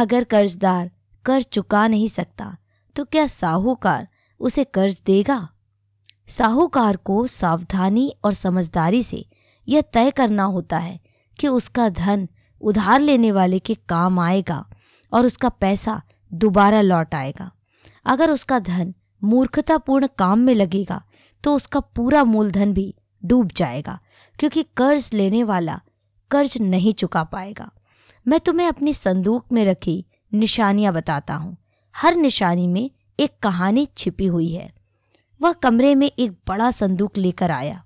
अगर 0.00 0.24
कर्जदार 0.24 0.90
कर्ज 1.24 1.44
चुका 1.44 1.88
नहीं 1.88 2.08
सकता 2.08 2.56
तो 2.96 3.04
क्या 3.04 3.26
साहूकार 3.26 4.06
उसे 4.40 4.64
कर्ज 4.64 5.00
देगा? 5.06 5.48
साहूकार 6.28 6.96
को 6.96 7.26
सावधानी 7.26 8.12
और 8.24 8.34
समझदारी 8.34 9.02
से 9.02 9.24
यह 9.68 9.82
तय 9.92 10.10
करना 10.10 10.44
होता 10.44 10.78
है 10.78 10.98
कि 11.38 11.48
उसका 11.48 11.88
धन 11.90 12.28
उधार 12.60 13.00
लेने 13.00 13.30
वाले 13.32 13.58
के 13.58 13.74
काम 13.88 14.18
आएगा 14.20 14.64
और 15.12 15.26
उसका 15.26 15.48
पैसा 15.50 16.00
दोबारा 16.30 16.80
लौट 16.80 17.14
आएगा। 17.14 17.50
अगर 18.06 18.30
उसका 18.30 18.58
धन 18.60 18.94
मूर्खतापूर्ण 19.22 20.08
काम 20.18 20.38
में 20.38 20.54
लगेगा 20.54 21.02
तो 21.44 21.54
उसका 21.56 21.80
पूरा 21.80 22.24
मूलधन 22.24 22.72
भी 22.72 22.94
डूब 23.22 23.50
जाएगा, 23.56 23.98
क्योंकि 24.38 24.62
कर्ज 24.76 25.10
लेने 25.14 25.42
वाला 25.44 25.80
कर्ज 26.30 26.56
नहीं 26.60 26.92
चुका 26.94 27.22
पाएगा। 27.24 27.70
मैं 28.26 28.38
तुम्हें 28.40 28.66
अपनी 28.68 28.92
संदूक 28.94 29.52
में 29.52 29.64
रखी 29.64 30.04
निशानियाँ 30.32 30.92
बताता 30.94 31.34
हूँ। 31.34 31.56
हर 31.94 32.16
निशानी 32.16 32.66
में 32.66 32.90
एक 33.18 33.32
कहानी 33.42 33.86
छिपी 33.96 34.26
हुई 34.26 34.50
है। 34.50 34.72
वह 35.40 35.52
कमरे 35.52 35.94
में 35.94 36.06
एक 36.08 36.32
बड़ा 36.48 36.70
संदूक 36.70 37.18
लेकर 37.18 37.50
आया, 37.50 37.82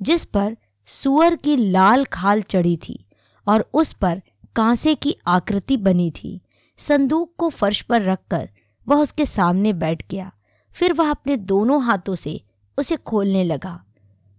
जिस 0.00 0.24
पर 0.24 0.56
सुअर 0.88 1.36
की 1.36 1.56
लाल 1.56 2.04
खाल 2.04 2.42
चढ़ी 2.42 2.76
थी 2.78 3.04
और 3.46 3.68
उस 3.74 3.92
पर 3.92 4.22
कांसे 4.56 4.94
की 4.94 5.14
आकृति 5.26 5.76
बनी 5.76 6.10
थी। 6.10 6.40
संदूक 6.78 7.32
को 7.38 7.48
फर्श 7.50 7.80
पर 7.82 8.02
रखकर 8.02 8.48
वह 8.86 8.96
उसके 8.96 9.26
सामने 9.26 9.72
बैठ 9.72 10.02
गया। 10.10 10.30
फिर 10.76 10.92
वह 10.92 11.10
अपने 11.10 11.36
दोनों 11.36 11.82
हाथों 11.82 12.14
से 12.14 12.40
उसे 12.78 12.96
खोलने 12.96 13.44
लगा। 13.44 13.80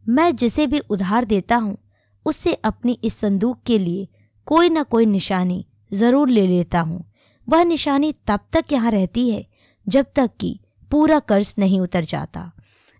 मैं 0.05 0.35
जिसे 0.35 0.67
भी 0.67 0.79
उधार 0.79 1.25
देता 1.25 1.55
हूँ, 1.55 1.77
उससे 2.25 2.53
अपनी 2.53 2.97
इस 3.03 3.17
संदूक 3.17 3.61
के 3.65 3.77
लिए 3.79 4.07
कोई 4.47 4.69
ना 4.69 4.83
कोई 4.83 5.05
निशानी 5.05 5.65
ज़रूर 5.91 6.29
ले 6.29 6.45
लेता 6.47 6.79
हूँ। 6.79 7.03
वह 7.47 7.63
निशानी 7.63 8.13
तब 8.27 8.39
तक 8.53 8.71
यहाँ 8.71 8.91
रहती 8.91 9.29
है, 9.29 9.45
जब 9.87 10.05
तक 10.15 10.31
कि 10.39 10.59
पूरा 10.91 11.19
कर्ज 11.21 11.53
नहीं 11.59 11.79
उतर 11.81 12.03
जाता। 12.05 12.51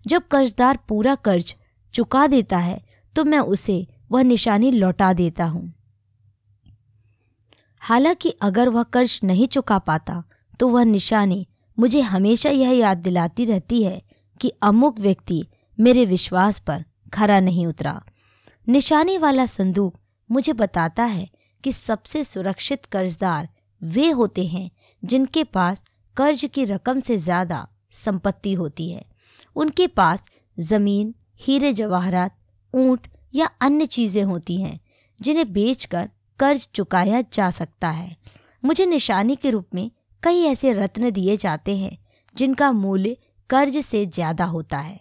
जब 0.04 0.26
कर्जदार 0.28 0.78
पूरा 0.88 1.14
कर्ज 1.14 1.54
चुका 1.94 2.26
देता 2.26 2.58
है 2.58 2.80
तो 3.14 3.24
मैं 3.24 3.38
उसे 3.38 3.86
वह 4.12 4.22
निशानी 4.22 4.70
लौटा 4.70 5.12
देता 5.12 5.44
हूँ। 5.44 5.72
हालाँकि 7.82 8.30
अगर 8.42 8.68
वह 8.68 8.82
कर्ज 8.82 9.18
नहीं 9.24 9.46
चुका 9.46 9.78
पाता 9.80 10.22
तो 10.60 10.68
वह 10.68 10.84
निशानी 10.84 11.46
मुझे 11.78 12.00
हमेशा 12.02 12.50
यह 12.50 12.70
याद 12.70 12.98
दिलाती 12.98 13.44
रहती 13.44 13.82
है 13.82 14.02
कि 14.40 14.52
अमुक 14.62 14.98
व्यक्ति 15.00 15.44
मेरे 15.78 16.04
विश्वास 16.06 16.58
पर 16.58 16.84
खरा 17.12 17.38
नहीं 17.40 17.66
उतरा। 17.66 18.00
निशानी 18.66 19.16
वाला 19.18 19.46
संदूक 19.46 19.98
मुझे 20.30 20.52
बताता 20.52 21.04
है 21.04 21.28
कि 21.64 21.72
सबसे 21.72 22.24
सुरक्षित 22.24 22.84
कर्जदार 22.86 23.48
वे 23.84 24.08
होते 24.10 24.46
हैं 24.46 24.70
जिनके 25.02 25.44
पास 25.44 25.84
कर्ज 26.16 26.44
की 26.54 26.64
रकम 26.64 27.00
से 27.00 27.16
ज़्यादा 27.18 27.66
संपत्ति 27.94 28.52
होती 28.52 28.90
है। 28.90 29.04
उनके 29.56 29.86
पास 29.86 30.22
ज़मीन, 30.58 31.14
हीरे 31.40 31.72
जवाहरात, 31.72 32.36
ऊँट 32.74 33.06
या 33.34 33.46
अन्य 33.60 33.86
चीज़ें 33.86 34.22
होती 34.22 34.60
हैं, 34.60 34.78
जिन्हें 35.20 35.52
बेचकर 35.52 36.08
कर्ज 36.38 36.68
चुकाया 36.74 37.20
जा 37.32 37.50
सकता 37.50 37.90
है। 37.90 38.16
मुझे 38.62 38.86
निशानी 38.86 39.36
के 39.36 39.50
रूप 39.50 39.74
में 39.74 39.90
कई 40.22 40.42
ऐसे 40.42 40.72
रत्न 40.72 41.10
दिए 41.10 41.36
जाते 41.36 41.76
हैं 41.76 41.96
जिनका 42.36 42.70
मूल्य 42.72 43.16
कर्ज 43.50 43.78
से 43.78 44.04
ज़्यादा 44.06 44.44
होता 44.44 44.78
है। 44.78 45.00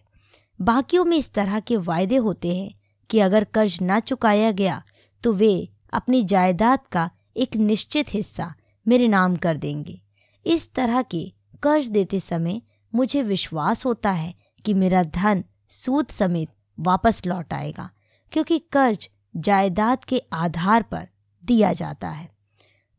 बाकियों 0.60 1.06
में 1.06 1.18
इस 1.18 1.32
तरह 1.34 1.60
के 1.60 1.78
वायदे 1.78 2.16
होते 2.18 2.56
हैं 2.56 2.74
कि 3.10 3.20
अगर 3.20 3.44
कर्ज 3.44 3.78
ना 3.82 4.00
चुकाया 4.00 4.52
गया 4.52 4.82
तो 5.24 5.34
वे 5.34 5.70
अपनी 5.94 6.22
जायदाद 6.24 6.80
का 6.92 7.10
एक 7.38 7.56
निश्चित 7.56 8.13
हिस्सा 8.13 8.54
मेरे 8.86 9.08
नाम 9.08 9.36
कर 9.36 9.58
देंगे। 9.58 10.00
इस 10.46 10.74
तरह 10.74 11.02
के 11.02 11.32
कर्ज 11.63 11.88
देते 11.88 12.20
समय 12.20 12.62
मुझे 12.94 13.22
विश्वास 13.22 13.86
होता 13.86 14.12
है 14.12 14.34
कि 14.66 14.74
मेरा 14.74 15.04
धन 15.04 15.44
सूद 15.70 16.08
समेत 16.08 16.50
वापस 16.78 17.25
लौट 17.25 17.54
आएगा, 17.54 17.90
क्योंकि 18.32 18.60
कर्ज 18.72 19.10
जायदाद 19.36 20.04
के 20.04 20.22
आधार 20.34 20.84
पर 20.84 21.08
दिया 21.44 21.72
जाता 21.74 22.10
है। 22.10 22.30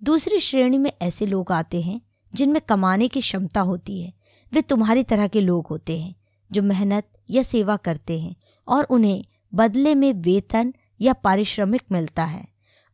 दूसरी 0.02 0.40
श्रेणी 0.40 0.78
में 0.78 0.92
ऐसे 1.02 1.26
लोग 1.26 1.52
आते 1.52 1.80
हैं, 1.82 2.00
जिनमें 2.32 2.60
कमाने 2.62 3.08
की 3.08 3.20
क्षमता 3.20 3.60
होती 3.60 4.00
है। 4.02 4.12
वे 4.52 4.62
तुम्हारी 4.62 5.02
तरह 5.02 5.26
के 5.26 5.40
लोग 5.40 5.66
होते 5.66 5.98
हैं, 6.00 6.14
जो 6.50 6.62
मेहनत 6.62 7.08
या 7.30 7.42
सेवा 7.42 7.76
करते 7.76 8.20
हैं 8.20 8.34
और 8.68 8.84
उन्हें 8.84 9.24
बदले 9.52 9.94
में 9.94 10.12
वेतन 10.12 10.72
या 11.00 11.12
पारिश्रमिक 11.12 11.82
मिलता 11.92 12.24
है। 12.24 12.46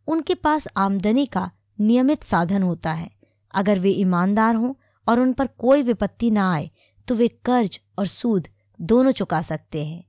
उनके 0.09 0.35
पास 0.35 0.69
आमदनी 0.77 1.27
का 1.27 1.51
नियमित 1.81 2.25
साधन 2.25 2.63
होता 2.63 2.93
है। 2.93 3.11
अगर 3.55 3.79
वे 3.79 3.91
ईमानदार 3.91 4.55
हों 4.55 4.73
और 5.07 5.21
उन 5.21 5.33
पर 5.33 5.47
कोई 5.59 5.83
विपत्ति 5.83 6.31
ना 6.31 6.53
आए 6.53 6.71
तो 7.09 7.15
वे 7.15 7.29
कर्ज 7.45 7.81
और 7.99 8.07
सूद 8.09 8.49
दोनों 8.79 9.13
चुका 9.13 9.41
सकते 9.43 9.85
हैं। 9.85 10.05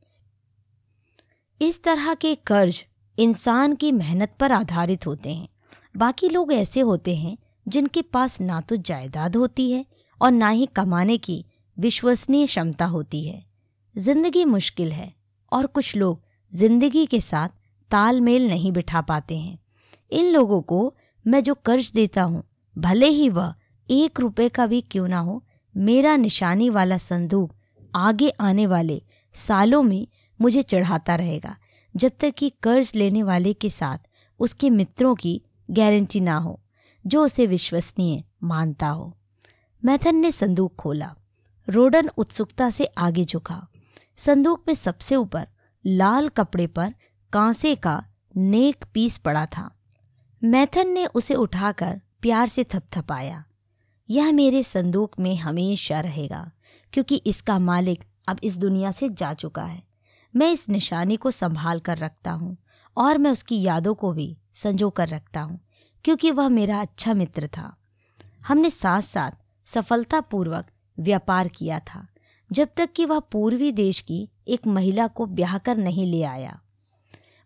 इस 1.61 1.83
तरह 1.83 2.13
के 2.13 2.33
कर्ज 2.45 2.83
इंसान 3.17 3.75
की 3.75 3.91
मेहनत 3.91 4.33
पर 4.39 4.51
आधारित 4.51 5.07
होते 5.07 5.33
हैं। 5.33 5.47
बाकी 5.95 6.29
लोग 6.29 6.53
ऐसे 6.53 6.79
होते 6.81 7.15
हैं, 7.15 7.37
जिनके 7.65 8.01
पास 8.03 8.39
ना 8.41 8.59
तो 8.61 8.75
जायदाद 8.77 9.35
होती 9.35 9.71
है 9.71 9.85
और 10.21 10.31
ना 10.31 10.49
ही 10.49 10.65
कमाने 10.65 11.17
की 11.19 11.43
विश्वसनीय 11.77 12.45
क्षमता 12.45 12.85
होती 12.87 13.23
है। 13.23 13.43
ज़िंदगी 13.95 14.45
मुश्किल 14.45 14.91
है 14.91 15.13
और 15.51 15.65
कुछ 15.67 15.95
लोग 15.95 16.21
ज़िंदगी 16.53 17.05
के 17.05 17.19
साथ 17.21 17.49
तालमेल 17.91 18.47
नहीं 18.47 18.71
बिठा 18.71 19.01
पाते 19.01 19.37
हैं। 19.37 19.57
इन 20.11 20.25
लोगों 20.25 20.61
को 20.61 20.93
मैं 21.27 21.43
जो 21.43 21.55
कर्ज 21.55 21.91
देता 21.91 22.23
हूँ, 22.23 22.43
भले 22.77 23.07
ही 23.07 23.29
वह 23.29 23.53
एक 23.89 24.19
रुपए 24.19 24.49
का 24.49 24.67
भी 24.67 24.81
क्यों 24.81 25.07
ना 25.07 25.19
हो, 25.19 25.43
मेरा 25.77 26.15
निशानी 26.15 26.69
वाला 26.69 26.97
संदूक 26.97 27.53
आगे 27.95 28.29
आने 28.29 28.67
वाले 28.67 29.01
सालों 29.33 29.83
में 29.83 30.07
मुझे 30.41 30.61
चढ़ाता 30.61 31.15
रहेगा, 31.15 31.57
जब 31.95 32.11
तक 32.19 32.33
कि 32.37 32.49
कर्ज 32.49 32.91
लेने 32.95 33.23
वाले 33.23 33.53
के 33.53 33.69
साथ 33.69 33.97
उसके 34.39 34.69
मित्रों 34.69 35.15
की 35.15 35.41
गारंटी 35.71 36.19
ना 36.19 36.37
हो, 36.37 36.59
जो 37.07 37.25
उसे 37.25 37.47
विश्वसनीय 37.47 38.23
मानता 38.43 38.87
हो। 38.87 39.17
मैथन 39.85 40.15
ने 40.15 40.31
संदूक 40.31 40.75
खोला। 40.75 41.15
रोडन 41.69 42.09
उत्सुकता 42.17 42.69
से 42.69 42.85
आगे 42.85 43.25
झुका। 43.25 43.67
संदूक 44.17 44.63
में 44.67 44.75
सबसे 44.75 45.15
ऊपर 45.15 45.47
लाल 45.85 46.29
कपड़े 46.29 46.67
पर 46.67 46.93
कांसे 47.33 47.75
का 47.75 48.03
नेक 48.37 48.85
पीस 48.93 49.17
पड़ा 49.17 49.45
था। 49.45 49.80
मैथन 50.41 50.87
ने 50.87 51.05
उसे 51.05 51.35
उठाकर 51.35 51.99
प्यार 52.21 52.47
से 52.47 52.63
थपथपाया। 52.63 53.43
यह 54.09 54.31
मेरे 54.31 54.61
संदूक 54.63 55.19
में 55.19 55.35
हमेशा 55.35 55.99
रहेगा, 55.99 56.51
क्योंकि 56.93 57.15
इसका 57.15 57.57
मालिक 57.59 58.03
अब 58.27 58.39
इस 58.43 58.57
दुनिया 58.57 58.91
से 58.91 59.09
जा 59.09 59.33
चुका 59.33 59.63
है। 59.63 59.81
मैं 60.33 60.51
इस 60.51 60.67
निशानी 60.69 61.15
को 61.15 61.31
संभाल 61.31 61.79
कर 61.79 61.97
रखता 61.97 62.31
हूँ 62.31 62.57
और 62.97 63.17
मैं 63.17 63.31
उसकी 63.31 63.61
यादों 63.61 63.93
को 63.93 64.11
भी 64.13 64.35
संजो 64.53 64.89
कर 64.89 65.07
रखता 65.07 65.41
हूँ, 65.41 65.59
क्योंकि 66.05 66.31
वह 66.31 66.49
मेरा 66.49 66.81
अच्छा 66.81 67.13
मित्र 67.13 67.47
था। 67.47 67.75
हमने 68.47 68.69
साथ 68.69 69.01
साथ 69.01 69.31
सफलतापूर्वक 69.67 70.71
व्यापार 70.97 71.47
किया 71.47 71.79
था, 71.79 72.07
जब 72.49 72.69
तक 72.77 72.93
कि 72.95 73.05
वह 73.05 73.19
पूर्वी 73.21 73.71
देश 73.71 73.99
की 73.99 74.27
एक 74.47 74.67
महिला 74.67 75.07
को 75.07 75.25
ब्याह 75.25 75.57
कर 75.57 75.77
नहीं 75.77 76.11
ले 76.11 76.23
आया। 76.23 76.59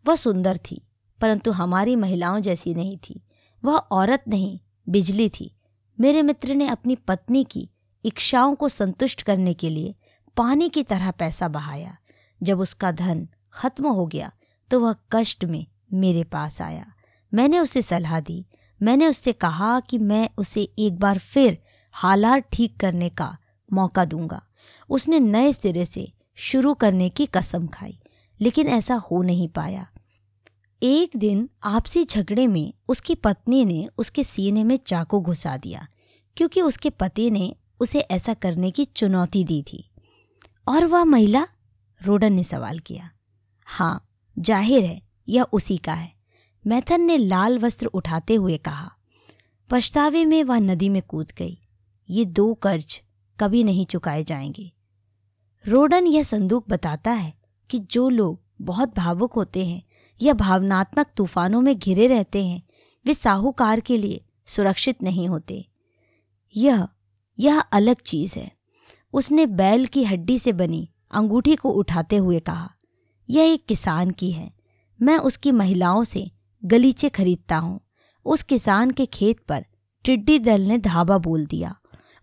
वह 0.06 0.16
सुंदर 0.16 0.58
थी 0.58 0.82
परंतु 1.22 1.52
हमारी 1.52 1.96
महिलाओं 1.96 2.40
जैसी 2.40 2.74
नहीं 2.74 2.98
थी। 3.00 3.22
वह 3.64 3.78
औरत 3.78 4.24
नहीं, 4.28 4.60
बिजली 4.88 5.30
थी। 5.30 5.52
मेरे 5.98 6.22
मित्र 6.22 6.56
ने 6.56 6.68
अपनी 6.68 6.96
पत्नी 7.08 7.44
की 7.44 7.70
इच्छाओं 8.06 8.56
को 8.56 8.70
संतुष्ट 8.70 9.22
करने 9.22 9.54
के 9.54 9.70
लिए 9.70 9.96
पानी 10.38 10.70
की 10.70 10.84
तरह 10.84 11.12
पैसा 11.12 11.48
बहाया। 11.48 11.98
जब 12.42 12.60
उसका 12.60 12.92
धन 12.92 13.28
खत्म 13.54 13.88
हो 13.88 14.06
गया 14.06 14.32
तो 14.72 14.80
वह 14.80 14.96
कष्ट 15.12 15.46
में 15.46 15.66
मेरे 15.94 16.24
पास 16.24 16.62
आया। 16.62 16.86
मैंने 17.34 17.60
उसे 17.60 17.82
सलाह 17.82 18.20
दी। 18.20 18.46
मैंने 18.82 19.08
उससे 19.08 19.34
कहा 19.34 19.80
कि 19.80 19.98
मैं 19.98 20.30
उसे 20.38 20.62
एक 20.80 20.98
बार 21.00 21.18
फिर 21.18 21.58
हालात 21.96 22.48
ठीक 22.54 22.80
करने 22.80 23.10
का 23.10 23.38
मौका 23.70 24.06
दूँगा। 24.06 24.42
उसने 24.90 25.20
नए 25.20 25.54
सिरे 25.54 25.86
से 25.86 26.12
शुरू 26.38 26.74
करने 26.74 27.10
की 27.10 27.26
कसम 27.26 27.68
खाई, 27.68 28.00
लेकिन 28.40 28.68
ऐसा 28.68 28.96
हो 28.96 29.22
नहीं 29.22 29.48
पाया। 29.50 29.88
एक 30.88 31.12
दिन 31.16 31.50
आपसी 31.64 32.06
झगड़े 32.06 32.48
में 32.48 32.74
उसकी 32.88 33.16
पत्नी 33.16 33.66
ने 33.66 33.90
उसके 33.98 34.24
सीने 34.24 34.64
में 34.64 34.78
चाकू 34.78 35.22
घुसा 35.22 35.58
दिया, 35.58 35.88
क्योंकि 36.38 36.62
उसके 36.62 36.90
पति 36.90 37.32
ने 37.32 37.56
उसे 37.80 38.00
ऐसा 38.00 38.34
करने 38.34 38.72
की 38.72 38.86
चुनौती 38.86 39.44
दी 39.44 39.64
थी। 39.64 39.90
और 40.68 40.86
वह 40.86 41.04
महिला? 41.04 41.48
रोडन 42.04 42.34
ने 42.34 42.44
सवाल 42.44 42.80
किया। 42.80 43.12
हाँ 43.66 44.10
ज़ाहिर 44.40 44.84
है, 44.84 45.02
यह 45.30 45.44
उसी 45.44 45.78
का 45.78 45.94
है। 45.94 46.14
मैथन 46.68 47.02
ने 47.02 47.18
लाल 47.18 47.60
वस्त्र 47.60 47.86
उठाते 47.86 48.36
हुए 48.36 48.58
कहा। 48.58 48.92
पछतावे 49.70 50.26
में 50.26 50.44
वह 50.44 50.60
नदी 50.60 50.90
में 50.90 51.02
कूद 51.02 51.32
गई। 51.38 51.60
ये 52.10 52.26
दो 52.26 52.54
कर्ज 52.54 53.02
कभी 53.40 53.64
नहीं 53.64 53.86
चुकाए 53.86 54.24
जाएँगे। 54.24 54.72
रोडन 55.68 56.08
यह 56.08 56.24
संदूक 56.24 56.70
बताता 56.70 57.12
है 57.12 57.34
कि 57.70 57.80
जो 57.80 58.10
लोग 58.10 58.42
बहुत 58.62 58.96
भावुक 58.96 59.34
होते 59.34 59.66
हैं 59.66 59.85
या 60.22 60.34
भावनात्मक 60.34 61.08
तूफानों 61.18 61.62
में 61.62 61.78
घिरे 61.80 62.08
रहते 62.08 62.46
हैं, 62.46 62.62
वे 63.06 63.14
साहूकार 63.14 63.80
के 63.80 63.98
लिए 63.98 64.24
सुरक्षित 64.46 65.04
नहीं 65.04 65.28
होते। 65.28 65.66
यह 66.56 66.88
यह 67.40 67.60
अलग 67.60 67.96
चीज़ 67.96 68.36
है। 68.40 68.52
उसने 69.14 69.46
बैल 69.46 69.86
की 69.86 70.04
हड्डी 70.04 70.40
से 70.40 70.54
बनी 70.54 70.90
अंगूठी 71.12 71.56
को 71.56 71.70
उठाते 71.70 72.18
हुए 72.18 72.40
कहा, 72.40 72.72
यह 73.30 73.54
एक 73.54 73.66
किसान 73.66 74.12
की 74.12 74.32
है। 74.32 74.52
मैं 75.02 75.18
उसकी 75.18 75.52
महिलाओं 75.52 76.04
से 76.04 76.32
गलीचे 76.66 77.10
खरीदता 77.10 77.58
हूँ। 77.58 77.80
उस 78.26 78.44
किसान 78.44 78.92
के 78.92 79.06
खेत 79.06 79.40
पर 79.48 79.66
टिड्डी 80.06 80.40
दल 80.40 80.62
ने 80.62 80.78
धाबा 80.78 81.18
बोल 81.18 81.46
दिया। 81.46 81.76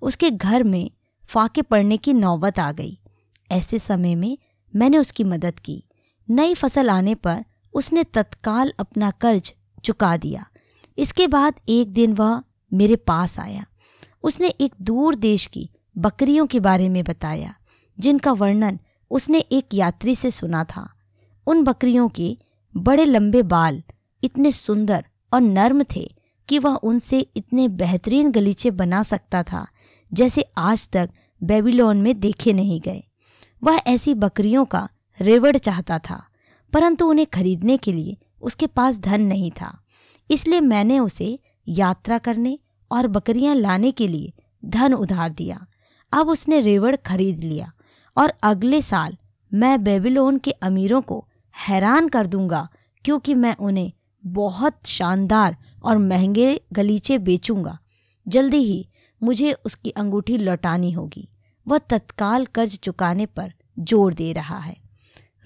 उसके 0.03 0.31
घर 0.31 0.63
में 0.63 0.91
फाके 1.25 1.63
पड़ने 1.63 1.97
की 1.97 2.13
नौबत 2.13 2.59
आ 2.59 2.73
गई। 2.73 2.99
ऐसे 3.51 3.79
समय 3.79 4.15
में 4.15 4.39
मैंने 4.77 4.99
उसकी 4.99 5.25
मदद 5.25 5.59
की। 5.59 5.85
नई 6.29 6.55
फ़सल 6.55 6.91
आने 6.91 7.15
पर 7.15 7.45
उसने 7.75 8.05
तत्काल 8.05 8.73
अपना 8.79 9.11
कर्ज 9.11 9.53
चुका 9.85 10.17
दिया। 10.17 10.47
इसके 10.99 11.27
बाद 11.27 11.55
एक 11.69 11.93
दिन 11.93 12.13
वह 12.13 12.43
मेरे 12.73 12.97
पास 12.97 13.39
आया। 13.41 13.65
उसने 14.23 14.49
एक 14.49 14.75
दूर 14.81 15.15
देश 15.15 15.47
की 15.47 15.69
बकरियों 15.99 16.47
के 16.47 16.61
बारे 16.61 16.89
में 16.89 17.03
बताया, 17.05 17.55
जिनका 17.99 18.33
वर्णन 18.33 18.79
उसने 19.11 19.39
एक 19.39 19.75
यात्री 19.75 20.15
से 20.15 20.31
सुना 20.31 20.65
था। 20.65 20.89
उन 21.47 21.65
बकरियों 21.65 22.09
के 22.09 22.37
बड़े 22.77 23.05
लंबे 23.05 23.43
बाल 23.43 23.83
इतने 24.23 24.53
सुंदर 24.53 25.05
और 25.33 25.41
नर्म 25.41 25.85
थे 25.97 26.11
कि 26.49 26.59
वह 26.59 26.75
उनसे 26.75 27.21
इतने 27.37 27.69
बेहतरीन 27.69 28.31
गलीचे 28.31 28.71
बना 28.71 29.03
सकता 29.03 29.43
था, 29.43 29.67
जैसे 30.13 30.45
आज 30.59 30.89
तक 30.89 31.11
बेबीलोन 31.43 32.03
में 32.03 32.19
देखे 32.21 32.53
नहीं 32.53 32.81
गए। 32.81 33.03
वह 33.65 33.81
ऐसी 33.87 34.15
बकरियों 34.15 34.65
का 34.65 34.89
रेवड़ 35.21 35.57
चाहता 35.57 35.99
था। 35.99 36.23
परंतु 36.73 37.07
उन्हें 37.07 37.27
खरीदने 37.27 37.77
के 37.77 37.93
लिए 37.93 38.17
उसके 38.41 38.67
पास 38.67 38.99
धन 38.99 39.21
नहीं 39.21 39.51
था। 39.51 39.79
इसलिए 40.31 40.61
मैंने 40.61 40.99
उसे 40.99 41.39
यात्रा 41.69 42.19
करने 42.19 42.59
और 42.91 43.07
बकरियाँ 43.07 43.55
लाने 43.55 43.91
के 43.91 44.09
लिए 44.09 44.33
धन 44.63 44.95
उधार 44.95 45.31
दिया। 45.33 45.67
अब 46.13 46.29
उसने 46.29 46.61
रेवड़ 46.61 46.95
खरीद 46.97 47.41
लिया 47.41 47.73
और 48.17 48.33
अगले 48.43 48.81
साल 48.83 49.17
मैं 49.53 49.83
बेबीलोन 49.85 50.39
के 50.39 50.51
अमीरों 50.63 51.01
को 51.01 51.25
हैरान 51.55 52.09
कर 52.09 52.27
दूँगा 52.27 52.69
क्योंकि 53.05 53.35
मैं 53.35 53.55
उन्हें 53.57 53.93
बहुत 54.25 54.87
शानदार 54.87 55.57
और 55.85 55.99
महँगे 55.99 56.61
गलीचे 56.73 57.19
बेचूँगा। 57.19 57.79
जल्दी 58.27 58.59
ही 58.59 58.87
मुझे 59.23 59.53
उसकी 59.65 59.91
अंगूठी 59.91 60.37
लौटानी 60.39 60.91
होगी। 60.93 61.29
वह 61.67 61.79
तत्काल 61.81 62.47
कर्ज 62.47 62.79
चुकाने 62.79 63.27
पर 63.27 63.53
ज़ोर 63.79 64.15
दे 64.15 64.33
रहा 64.33 64.59
है। 64.59 64.77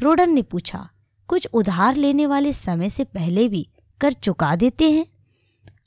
रोडन 0.01 0.31
ने 0.31 0.43
पूछा 0.43 0.89
कुछ 1.29 1.49
उधार 1.53 1.97
लेने 1.97 2.27
वाले 2.27 2.53
समय 2.53 2.91
से 2.91 3.05
पहले 3.05 3.49
भी 3.49 3.69
कर्ज 4.01 4.17
चुका 4.17 4.55
देते 4.57 4.91
हैं। 4.91 5.07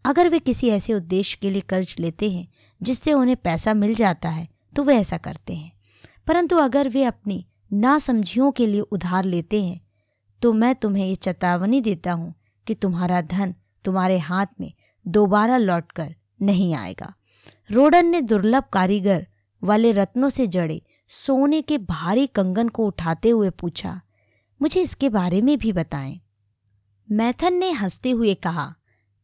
अगर 0.05 0.29
वे 0.29 0.39
किसी 0.39 0.69
ऐसे 0.69 0.93
उद्देश्य 0.93 1.37
के 1.41 1.49
लिए 1.49 1.61
कर्ज 1.61 1.95
लेते 1.99 2.29
हैं, 2.31 2.47
जिससे 2.81 3.13
उन्हें 3.13 3.35
पैसा 3.37 3.73
मिल 3.73 3.93
जाता 3.95 4.29
है 4.29 4.47
तो 4.75 4.83
वे 4.83 4.95
ऐसा 4.95 5.17
करते 5.17 5.55
हैं। 5.55 5.71
परंतु 6.27 6.57
अगर 6.57 6.89
वे 6.89 7.03
अपनी 7.03 7.45
नासमझियों 7.73 8.51
के 8.51 8.65
लिए 8.67 8.81
उधार 8.81 9.23
लेते 9.25 9.63
हैं 9.63 9.79
तो 10.41 10.51
मैं 10.53 10.73
तुम्हें 10.75 11.05
ये 11.05 11.15
चेतावनी 11.15 11.81
देता 11.81 12.11
हूँ 12.11 12.33
कि 12.67 12.73
तुम्हारा 12.75 13.21
धन 13.21 13.53
तुम्हारे 13.85 14.17
हाथ 14.17 14.45
में 14.59 14.71
दोबारा 15.05 15.57
लौटकर 15.57 16.13
नहीं 16.41 16.73
आएगा। 16.73 17.13
रोडन 17.69 18.05
ने 18.05 18.21
दुर्लभ 18.21 18.63
कारीगर 18.73 19.25
वाले 19.61 19.91
रत्नों 19.91 20.29
से 20.29 20.47
जड़े 20.47 20.81
सोने 21.09 21.61
के 21.61 21.77
भारी 21.77 22.25
कंगन 22.27 22.69
को 22.69 22.85
उठाते 22.85 23.29
हुए 23.29 23.49
पूछा 23.49 23.99
मुझे 24.61 24.81
इसके 24.81 25.09
बारे 25.09 25.41
में 25.41 25.57
भी 25.57 25.71
बताएँ। 25.73 26.19
मैथन 27.09 27.53
ने 27.53 27.71
हँसते 27.71 28.11
हुए 28.11 28.33
कहा, 28.33 28.73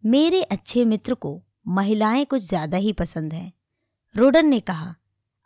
मेरे 0.04 0.41
अच्छे 0.43 0.86
मित्र 0.86 1.13
को 1.13 1.41
महिलाएँ 1.67 2.26
कुछ 2.26 2.43
ज़्यादा 2.43 2.78
ही 2.78 2.93
पसंद 2.93 3.34
हैं। 3.34 3.52
रोडन 4.15 4.45
ने 4.45 4.60
कहा, 4.60 4.95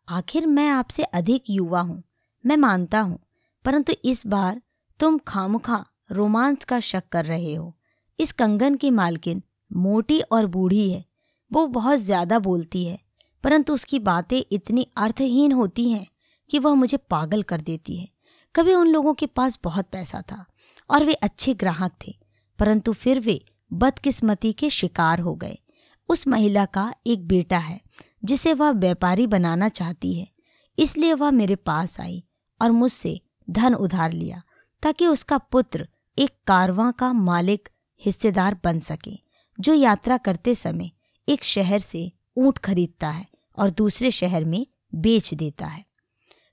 आखिर 0.08 0.48
मैं 0.48 0.70
आपसे 0.70 1.04
अधिक 1.04 1.50
युवा 1.50 1.82
हूँ, 1.82 2.04
मैं 2.44 2.58
मानता 2.58 3.00
हूँ, 3.00 3.20
परंतु 3.66 3.94
इस 4.06 4.26
बार 4.28 4.62
तुम 5.00 5.18
खामुखा 5.18 5.86
रोमांस 6.12 6.64
का 6.64 6.80
शक 6.80 7.04
कर 7.12 7.26
रहे 7.26 7.54
हो। 7.56 7.74
इस 8.20 8.32
कंगन 8.32 8.76
की 8.76 8.90
मालकिन 8.92 9.42
मोटी 9.72 10.20
और 10.22 10.46
बूढ़ी 10.46 10.90
है, 10.92 11.04
वो 11.52 11.66
बहुत 11.68 12.00
ज़्यादा 12.00 12.40
बोलती 12.40 12.86
है, 12.86 13.00
परंतु 13.44 13.74
उसकी 13.74 14.00
बातें 14.00 14.42
इतनी 14.52 14.88
अर्थहीन 14.98 15.52
होती 15.52 15.90
हैं 15.92 16.06
कि 16.50 16.60
वह 16.60 16.74
मुझे 16.74 16.98
पागल 17.10 17.44
कर 17.44 17.62
देती 17.62 17.98
है। 17.98 18.08
कभी 18.56 18.74
उन 18.74 18.88
लोगों 18.88 19.14
के 19.14 19.26
पास 19.26 19.60
बहुत 19.64 19.90
पैसा 19.92 20.22
था 20.22 20.46
और 20.90 21.06
वे 21.06 21.14
अच्छे 21.14 21.54
ग्राहक 21.54 21.92
थे, 22.08 22.16
परंतु 22.60 22.94
फिर 22.94 23.20
वे 23.20 23.42
बदकिस्मती 23.72 24.52
के 24.54 24.70
शिकार 24.70 25.20
हो 25.20 25.36
गए। 25.36 25.58
उस 26.10 26.28
महिला 26.28 26.66
का 26.66 26.94
एक 27.08 27.28
बेटा 27.28 27.58
है, 27.58 27.80
जिसे 28.24 28.54
वह 28.54 28.72
व्यापारी 28.72 29.28
बनाना 29.28 29.70
चाहती 29.70 30.14
है, 30.14 30.28
इसलिए 30.78 31.14
वह 31.14 31.32
मेरे 31.32 31.56
पास 31.56 32.00
आई 32.00 32.24
और 32.62 32.72
मुझसे 32.72 33.20
धन 33.50 33.74
उधार 33.74 34.12
लिया, 34.12 34.42
ताकि 34.84 35.08
उसका 35.08 35.38
पुत्र 35.38 35.88
एक 36.18 36.32
कारवां 36.48 36.92
का 36.92 37.12
मालिक, 37.14 37.70
हिस्सेदार 38.02 38.60
बन 38.64 38.80
सके, 38.80 39.18
जो 39.60 39.74
यात्रा 39.74 40.18
करते 40.18 40.56
समय 40.56 40.92
एक 41.28 41.44
शहर 41.44 41.80
से 41.80 42.12
ऊँट 42.38 42.58
खरीदता 42.58 43.10
है 43.10 43.28
और 43.58 43.70
दूसरे 43.70 44.12
शहर 44.12 44.46
में 44.46 44.66
बेच 44.96 45.34
देता 45.34 45.68
है। 45.68 45.86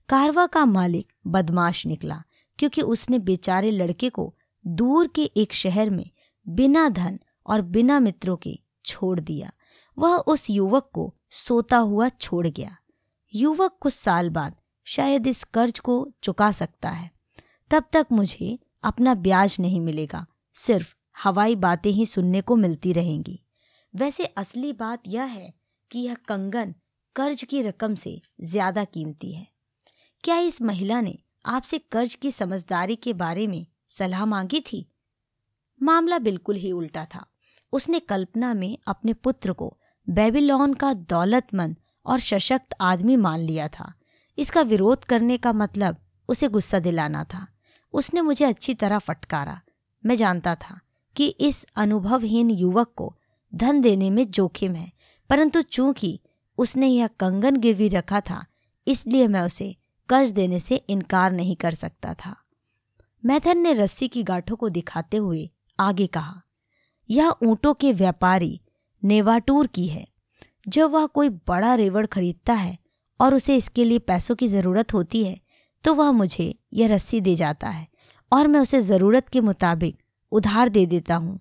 कारवा 0.08 0.46
का 0.46 0.64
मालिक 0.64 1.06
बदमाश 1.26 1.86
निकला, 1.86 2.22
क्योंकि 2.58 2.82
उसने 2.82 3.18
बेचारे 3.18 3.70
लड़के 3.70 4.08
को 4.08 4.34
दूर 4.64 5.06
के 5.06 5.24
एक 5.36 5.52
शहर 5.52 5.90
में 5.90 6.10
बिना 6.46 6.88
धन 6.88 7.18
और 7.46 7.62
बिना 7.62 7.98
मित्रों 8.00 8.36
के 8.36 8.58
छोड़ 8.84 9.18
दिया। 9.20 9.50
वह 9.98 10.16
उस 10.16 10.48
युवक 10.50 10.90
को 10.92 11.12
सोता 11.30 11.76
हुआ 11.76 12.08
छोड़ 12.08 12.46
गया। 12.46 12.76
युवक 13.34 13.76
कुछ 13.80 13.94
साल 13.94 14.30
बाद 14.30 14.54
शायद 14.86 15.26
इस 15.26 15.42
कर्ज 15.44 15.78
को 15.78 15.96
चुका 16.22 16.50
सकता 16.52 16.90
है। 16.90 17.10
तब 17.70 17.84
तक 17.92 18.06
मुझे 18.12 18.58
अपना 18.84 19.14
ब्याज 19.14 19.56
नहीं 19.60 19.80
मिलेगा, 19.80 20.24
सिर्फ़ 20.56 20.94
हवाई 21.16 21.56
बातें 21.56 21.90
ही 21.90 22.06
सुनने 22.06 22.40
को 22.40 22.56
मिलती 22.56 22.92
रहेंगी। 22.92 23.40
वैसे 23.94 24.24
असली 24.24 24.72
बात 24.72 25.02
यह 25.06 25.22
है 25.22 25.52
कि 25.90 25.98
यह 25.98 26.14
कंगन 26.28 26.74
कर्ज 27.16 27.44
की 27.44 27.62
रकम 27.62 27.94
से 27.94 28.20
ज़्यादा 28.40 28.84
कीमती 28.84 29.32
है। 29.32 29.46
क्या 30.26 30.38
इस 30.38 30.62
महिला 30.62 31.00
ने 31.00 31.18
आपसे 31.46 31.78
कर्ज 31.78 32.14
की 32.14 32.30
समझदारी 32.32 32.96
के 32.96 33.12
बारे 33.12 33.46
में 33.46 33.66
सलाह 33.88 34.24
मांगी 34.24 34.60
थी? 34.60 34.92
मामला 35.82 36.18
बिल्कुल 36.18 36.56
ही 36.56 36.72
उल्टा 36.72 37.04
था। 37.04 37.26
उसने 37.72 38.00
कल्पना 38.00 38.54
में 38.54 38.78
अपने 38.86 39.12
पुत्र 39.12 39.52
को 39.52 39.78
बेबीलोन 40.08 40.74
का 40.74 40.92
दौलतमंद 40.92 41.76
और 42.06 42.20
सशक्त 42.20 42.74
आदमी 42.80 43.16
मान 43.16 43.40
लिया 43.40 43.68
था। 43.68 43.92
इसका 44.38 44.62
विरोध 44.62 45.04
करने 45.04 45.38
का 45.38 45.52
मतलब 45.52 45.96
उसे 46.28 46.48
गुस्सा 46.48 46.78
दिलाना 46.78 47.24
था। 47.24 47.46
उसने 47.92 48.20
मुझे 48.20 48.44
अच्छी 48.44 48.74
तरह 48.74 48.98
फटकारा। 48.98 49.60
मैं 50.06 50.16
जानता 50.16 50.54
था 50.54 50.80
कि 51.16 51.26
इस 51.28 51.66
अनुभवहीन 51.76 52.50
युवक 52.50 52.92
को 52.96 53.16
धन 53.54 53.80
देने 53.80 54.10
में 54.10 54.30
जोखिम 54.30 54.74
है, 54.74 54.92
परंतु 55.30 55.62
चूँकि 55.62 56.20
उसने 56.58 56.88
यह 56.88 57.06
कंगन 57.06 57.56
गिरवी 57.56 57.88
रखा 57.88 58.20
था, 58.20 58.46
इसलिए 58.86 59.26
मैं 59.26 59.40
उसे 59.40 59.76
कर्ज 60.08 60.30
देने 60.30 60.58
से 60.60 60.76
इनकार 60.88 61.32
नहीं 61.32 61.56
कर 61.56 61.74
सकता 61.74 62.14
था। 62.14 62.34
मैथन 63.24 63.58
ने 63.58 63.72
रस्सी 63.72 64.08
की 64.08 64.22
गांठों 64.22 64.56
को 64.56 64.68
दिखाते 64.68 65.16
हुए 65.16 65.48
आगे 65.78 66.06
कहा, 66.06 66.42
यह 67.08 67.34
ऊँटों 67.42 67.72
के 67.74 67.92
व्यापारी 67.92 68.60
नेवाटूर 69.02 69.66
की 69.66 69.86
है। 69.86 70.06
जब 70.68 70.90
वह 70.90 71.06
कोई 71.06 71.28
बड़ा 71.48 71.74
रेवड़ 71.74 72.06
खरीदता 72.06 72.54
है 72.54 72.76
और 73.20 73.34
उसे 73.34 73.56
इसके 73.56 73.84
लिए 73.84 73.98
पैसों 74.00 74.34
की 74.34 74.48
ज़रूरत 74.48 74.94
होती 74.94 75.24
है 75.24 75.40
तो 75.84 75.94
वह 75.94 76.10
मुझे 76.12 76.54
यह 76.72 76.88
रस्सी 76.88 77.20
दे 77.20 77.34
जाता 77.36 77.68
है 77.68 77.86
और 78.32 78.46
मैं 78.46 78.60
उसे 78.60 78.80
ज़रूरत 78.80 79.28
के 79.28 79.40
मुताबिक 79.40 79.98
उधार 80.32 80.68
दे 80.68 80.84
देता 80.86 81.14
हूँ। 81.16 81.38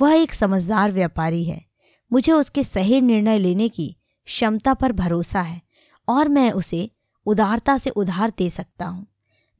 वह 0.00 0.14
एक 0.14 0.34
समझदार 0.34 0.92
व्यापारी 0.92 1.44
है। 1.44 1.64
मुझे 2.10 2.32
उसके 2.32 2.62
सही 2.64 3.00
निर्णय 3.00 3.38
लेने 3.38 3.68
की 3.68 3.94
क्षमता 4.28 4.74
पर 4.74 4.92
भरोसा 4.92 5.40
है 5.40 5.60
और 6.08 6.28
मैं 6.28 6.50
उसे 6.52 6.88
उदारता 7.26 7.78
से 7.78 7.90
उधार 7.90 8.32
दे 8.38 8.50
सकता 8.50 8.86
हूँ। 8.86 9.06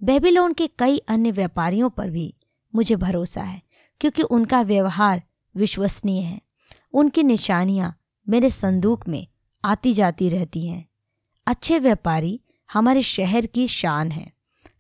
बेबीलोन 0.03 0.53
के 0.53 0.67
कई 0.79 0.99
अन्य 0.99 1.31
व्यापारियों 1.31 1.91
पर 1.91 2.11
भी 2.11 2.35
मुझे 2.75 2.97
भरोसा 2.97 3.43
है, 3.43 3.63
क्योंकि 4.01 4.23
उनका 4.23 4.61
व्यवहार 4.63 5.23
विश्वसनीय 5.55 6.21
है। 6.21 6.41
उनकी 6.93 7.23
निशानियाँ 7.23 7.95
मेरे 8.27 8.51
संदूक 8.51 9.09
में 9.09 9.27
आती 9.65 9.95
जाती 9.95 10.29
रहती 10.29 10.67
हैं। 10.67 10.89
अच्छे 11.47 11.79
व्यापारी 11.79 12.41
हमारे 12.71 13.03
शहर 13.03 13.47
की 13.47 13.67
शान 13.69 14.11
है। 14.11 14.33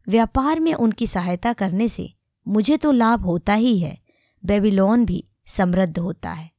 व्यापार 0.08 0.60
में 0.60 0.72
उनकी 0.74 1.06
सहायता 1.06 1.52
करने 1.52 1.88
से 1.88 2.12
मुझे 2.46 2.76
तो 2.76 2.92
लाभ 2.92 3.20
होता 3.20 3.54
ही 3.54 3.78
है, 3.78 3.98
बेबीलोन 4.42 5.04
भी 5.04 5.24
समृद्ध 5.46 5.98
होता 5.98 6.30
है। 6.30 6.50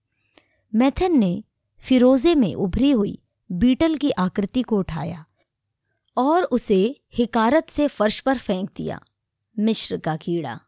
मैथन 0.74 1.18
ने 1.18 1.44
फिरोजे 1.84 2.36
में 2.36 2.54
उभरी 2.56 2.92
हुई 2.92 3.20
बीटल 3.50 3.96
की 3.96 4.12
आकृति 4.12 4.62
को 4.62 4.78
उठाया। 4.80 5.26
और 6.18 6.44
उसे 6.44 6.84
हिकारत 7.16 7.70
से 7.70 7.88
फर्श 7.88 8.20
पर 8.20 8.38
फेंक 8.38 8.70
दिया। 8.76 9.00
मिश्र 9.58 9.98
का 9.98 10.16
कीड़ा, 10.16 10.60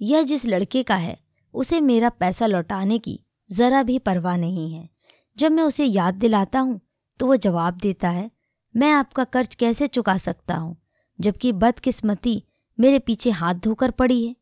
यह 0.00 0.22
जिस 0.22 0.44
लड़के 0.46 0.82
का 0.82 0.96
है, 0.96 1.18
उसे 1.54 1.80
मेरा 1.80 2.08
पैसा 2.10 2.46
लौटाने 2.46 2.98
की 2.98 3.20
जरा 3.50 3.82
भी 3.82 3.98
परवाह 3.98 4.36
नहीं 4.36 4.72
है। 4.72 4.88
जब 5.36 5.52
मैं 5.52 5.62
उसे 5.62 5.84
याद 5.84 6.14
दिलाता 6.14 6.60
हूँ 6.60 6.80
तो 7.20 7.26
वह 7.26 7.36
जवाब 7.36 7.74
देता 7.74 8.08
है, 8.10 8.30
मैं 8.74 8.90
आपका 8.92 9.24
कर्ज 9.24 9.54
कैसे 9.54 9.86
चुका 9.88 10.16
सकता 10.18 10.56
हूँ, 10.56 10.76
जबकि 11.18 11.52
बदकिस्मती 11.54 12.42
मेरे 12.78 12.98
पीछे 12.98 13.30
हाथ 13.30 13.54
धोकर 13.54 13.90
पड़ी 13.90 14.26
है? 14.26 14.34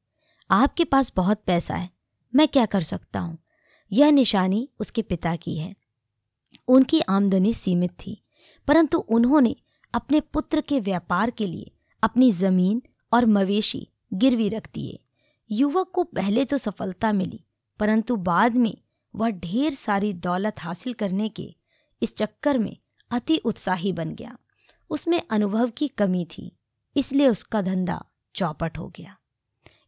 आपके 0.50 0.84
पास 0.84 1.12
बहुत 1.16 1.42
पैसा 1.46 1.74
है, 1.74 1.88
मैं 2.32 2.46
क्या 2.48 2.66
कर 2.66 2.82
सकता 2.82 3.20
हूँ? 3.20 3.38
यह 3.92 4.10
निशानी 4.10 4.68
उसके 4.80 5.02
पिता 5.02 5.34
की 5.36 5.56
है। 5.58 5.74
उनकी 6.68 7.00
आमदनी 7.00 7.52
सीमित 7.54 7.90
थी, 7.96 8.20
परंतु 8.68 8.98
उन्होंने 8.98 9.54
अपने 9.94 10.20
पुत्र 10.20 10.61
के 10.61 10.78
व्यापार 10.80 11.30
के 11.30 11.46
लिए 11.46 11.70
अपनी 12.02 12.30
ज़मीन 12.33 12.83
और 13.12 13.26
मवेशी 13.26 13.87
गिरवी 14.12 14.48
रख 14.48 14.68
दिए। 14.74 14.98
युवक 15.50 15.90
को 15.94 16.04
पहले 16.04 16.44
तो 16.44 16.59
सफलता 16.59 17.12
मिली, 17.12 17.40
परंतु 17.80 18.16
बाद 18.16 18.54
में 18.54 18.76
वह 19.14 19.30
ढेर 19.30 19.74
सारी 19.74 20.12
दौलत 20.12 20.61
हासिल 20.61 20.92
करने 20.92 21.28
के 21.28 21.54
इस 22.02 22.16
चक्कर 22.16 22.59
में 22.59 22.76
अति 23.11 23.37
उत्साही 23.37 23.92
बन 23.92 24.14
गया। 24.14 24.37
उसमें 24.90 25.20
अनुभव 25.30 25.70
की 25.70 25.88
कमी 25.88 26.24
थी, 26.24 26.50
इसलिए 26.96 27.28
उसका 27.28 27.62
धंधा 27.62 28.04
चौपट 28.35 28.78
हो 28.78 28.88
गया। 28.88 29.16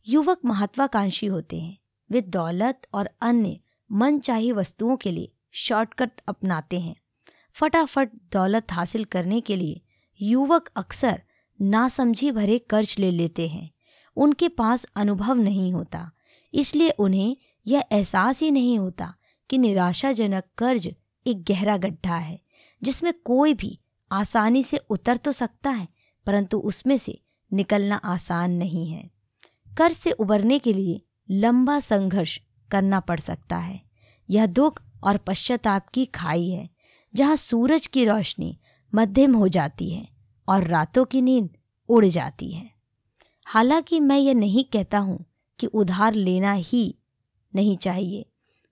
युवक 0.07 0.45
महत्वाकांक्षी 0.45 1.27
होते 1.27 1.61
हैं। 1.61 1.77
वे 2.11 2.21
दौलत 2.21 2.87
और 2.95 3.11
अन्य 3.21 3.59
मनचाही 3.91 4.53
वस्तुओं 4.53 4.97
के 4.97 5.11
लिए 5.11 5.33
शॉर्टकट 5.53 6.21
अपनाते 6.29 6.81
हैं। 6.81 6.95
फटाफट 7.57 8.11
दौलत 8.33 8.73
हासिल 8.73 9.05
करने 9.05 9.41
के 9.41 9.57
लिए 9.57 9.81
युवक 10.21 10.69
अक्सर 10.77 11.21
नासमझी 11.61 12.31
भरे 12.31 12.59
कर्ज 12.71 12.95
ले 12.99 13.11
लेते 13.11 13.49
हैं। 13.49 13.71
उनके 14.17 14.49
पास 14.49 14.85
अनुभव 14.97 15.35
नहीं 15.35 15.73
होता, 15.73 16.11
इसलिए 16.55 16.91
उन्हें 16.91 17.37
यह 17.67 17.85
एहसास 17.93 18.41
ही 18.43 18.51
नहीं 18.51 18.79
होता 18.79 19.13
कि 19.51 19.59
निराशाजनक 19.59 20.45
कर्ज 20.59 20.87
एक 21.27 21.43
गहरा 21.45 21.77
गड्ढा 21.77 22.17
है, 22.17 22.41
जिसमें 22.83 23.13
कोई 23.25 23.55
भी 23.55 23.79
आसानी 24.11 24.63
से 24.63 24.77
उतर 24.91 25.17
तो 25.17 25.33
सकता 25.33 25.71
है, 25.71 25.89
परंतु 26.27 26.59
उसमें 26.59 26.97
से 26.97 27.19
निकलना 27.53 27.97
आसान 27.97 28.53
नहीं 28.53 28.87
है। 28.89 29.11
कर्ज 29.69 29.95
से 29.95 30.11
उबरने 30.13 30.59
के 30.59 30.73
लिए 30.73 31.01
लंबा 31.31 31.79
संघर्ष 31.81 32.39
करना 32.71 33.01
पड़ 33.01 33.19
सकता 33.21 33.57
है। 33.57 33.81
यह 34.29 34.47
दुख 34.47 34.83
और 35.03 35.17
पश्चाताप 35.17 35.89
की 35.89 36.05
खाई 36.07 36.49
है, 36.49 36.69
जहाँ 37.15 37.37
सूरज 37.37 37.87
की 37.87 38.05
रोशनी 38.05 38.57
मध्यम 38.97 39.35
हो 39.35 39.49
जाती 39.49 39.91
है 39.91 40.07
और 40.49 40.65
रातों 40.65 41.05
की 41.05 41.21
नींद 41.23 41.49
उड़ 41.89 42.05
जाती 42.05 42.51
है। 42.53 42.71
हालाँकि 43.47 44.01
मैं 44.01 44.19
ये 44.19 44.35
नहीं 44.35 44.65
कहता 44.65 44.99
हूँ 44.99 45.19
कि 45.59 45.67
उधार 45.67 46.15
लेना 46.15 46.53
ही 46.53 46.95
नहीं 47.53 47.77
चाहिए। 47.77 48.25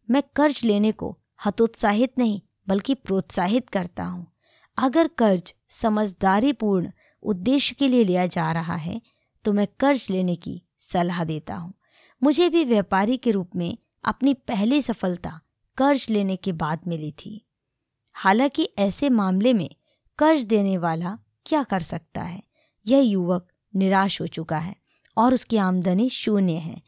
मैं 0.09 0.23
कर्ज 0.37 0.61
लेने 0.65 0.93
को 0.93 1.17
हतोत्साहित 1.47 2.19
नहीं, 2.19 2.41
बल्कि 2.69 2.95
प्रोत्साहित 2.95 3.69
करता 3.69 4.05
हूँ। 4.05 4.27
अगर 4.79 5.09
कर्ज 5.09 5.53
समझदारीपूर्ण 5.71 6.91
उद्देश्य 7.23 7.75
के 7.79 7.89
लिए 7.89 8.05
लिया 8.05 8.27
जा 8.27 8.51
रहा 8.53 8.75
है 8.75 9.01
तो 9.45 9.53
मैं 9.53 9.67
कर्ज 9.81 10.07
लेने 10.11 10.35
की 10.37 10.61
सलाह 10.79 11.25
देता 11.25 11.55
हूँ। 11.55 11.73
मुझे 12.23 12.49
भी 12.49 12.65
व्यापारी 12.65 13.17
के 13.17 13.31
रूप 13.31 13.57
में 13.57 13.77
अपनी 14.05 14.35
पहली 14.35 14.81
सफलता 14.83 15.41
कर्ज 15.79 16.07
लेने 16.11 16.37
के 16.37 16.53
बाद 16.53 16.81
मिली 16.87 17.11
थी। 17.25 17.41
हालाँकि 18.17 18.69
ऐसे 18.79 19.09
मामले 19.11 19.53
में 19.53 19.69
कर्ज 20.19 20.43
देने 20.43 20.77
वाला 20.79 21.19
क्या 21.47 21.63
कर 21.63 21.81
सकता 21.81 22.23
है? 22.23 22.43
यह 22.87 23.01
युवक 23.01 23.47
निराश 23.75 24.21
हो 24.21 24.27
चुका 24.27 24.59
है 24.59 24.77
और 25.17 25.35
उसकी 25.35 25.57
आमदनी 25.57 26.09
शून्य 26.11 26.53
है। 26.53 26.81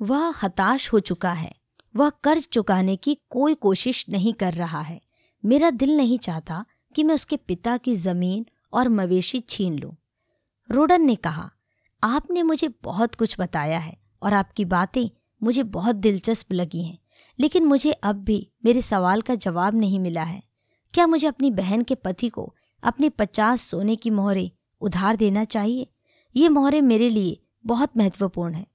वह 0.00 0.34
हताश 0.42 0.92
हो 0.92 1.00
चुका 1.00 1.32
है। 1.32 1.54
वह 1.96 2.10
कर्ज 2.24 2.48
चुकाने 2.48 2.96
की 2.96 3.14
कोई 3.30 3.54
कोशिश 3.54 4.04
नहीं 4.08 4.32
कर 4.32 4.54
रहा 4.54 4.80
है। 4.80 5.00
मेरा 5.44 5.70
दिल 5.70 5.96
नहीं 5.96 6.18
चाहता 6.18 6.64
कि 6.94 7.04
मैं 7.04 7.14
उसके 7.14 7.36
पिता 7.36 7.76
की 7.76 7.94
ज़मीन 7.96 8.46
और 8.72 8.88
मवेशी 8.88 9.40
छीन 9.40 9.78
लूँ। 9.78 9.96
रोडन 10.70 11.02
ने 11.02 11.14
कहा, 11.14 11.50
आपने 12.02 12.42
मुझे 12.42 12.68
बहुत 12.82 13.14
कुछ 13.14 13.36
बताया 13.40 13.78
है 13.78 13.96
और 14.22 14.32
आपकी 14.32 14.64
बातें 14.64 15.08
मुझे 15.42 15.62
बहुत 15.62 15.96
दिलचस्प 15.96 16.52
लगी 16.52 16.82
हैं, 16.82 16.98
लेकिन 17.38 17.64
मुझे 17.64 17.92
अब 17.92 18.16
भी 18.16 18.48
मेरे 18.64 18.82
सवाल 18.82 19.22
का 19.22 19.34
जवाब 19.34 19.74
नहीं 19.74 20.00
मिला 20.00 20.22
है। 20.22 20.42
क्या 20.94 21.06
मुझे 21.06 21.26
अपनी 21.26 21.50
बहन 21.50 21.82
के 21.82 21.94
पति 21.94 22.28
को 22.28 22.52
अपनी 22.82 23.08
पचास 23.08 23.60
सोने 23.60 23.94
की 23.96 24.10
मोहरें 24.10 24.50
उधार 24.82 25.16
देना 25.16 25.44
चाहिए? 25.44 25.86
ये 26.34 26.48
मोहरें 26.48 26.80
मेरे 26.82 27.08
लिए 27.08 27.38
बहुत 27.66 27.96
महत्वपूर्ण 27.96 28.54
है। 28.54 28.66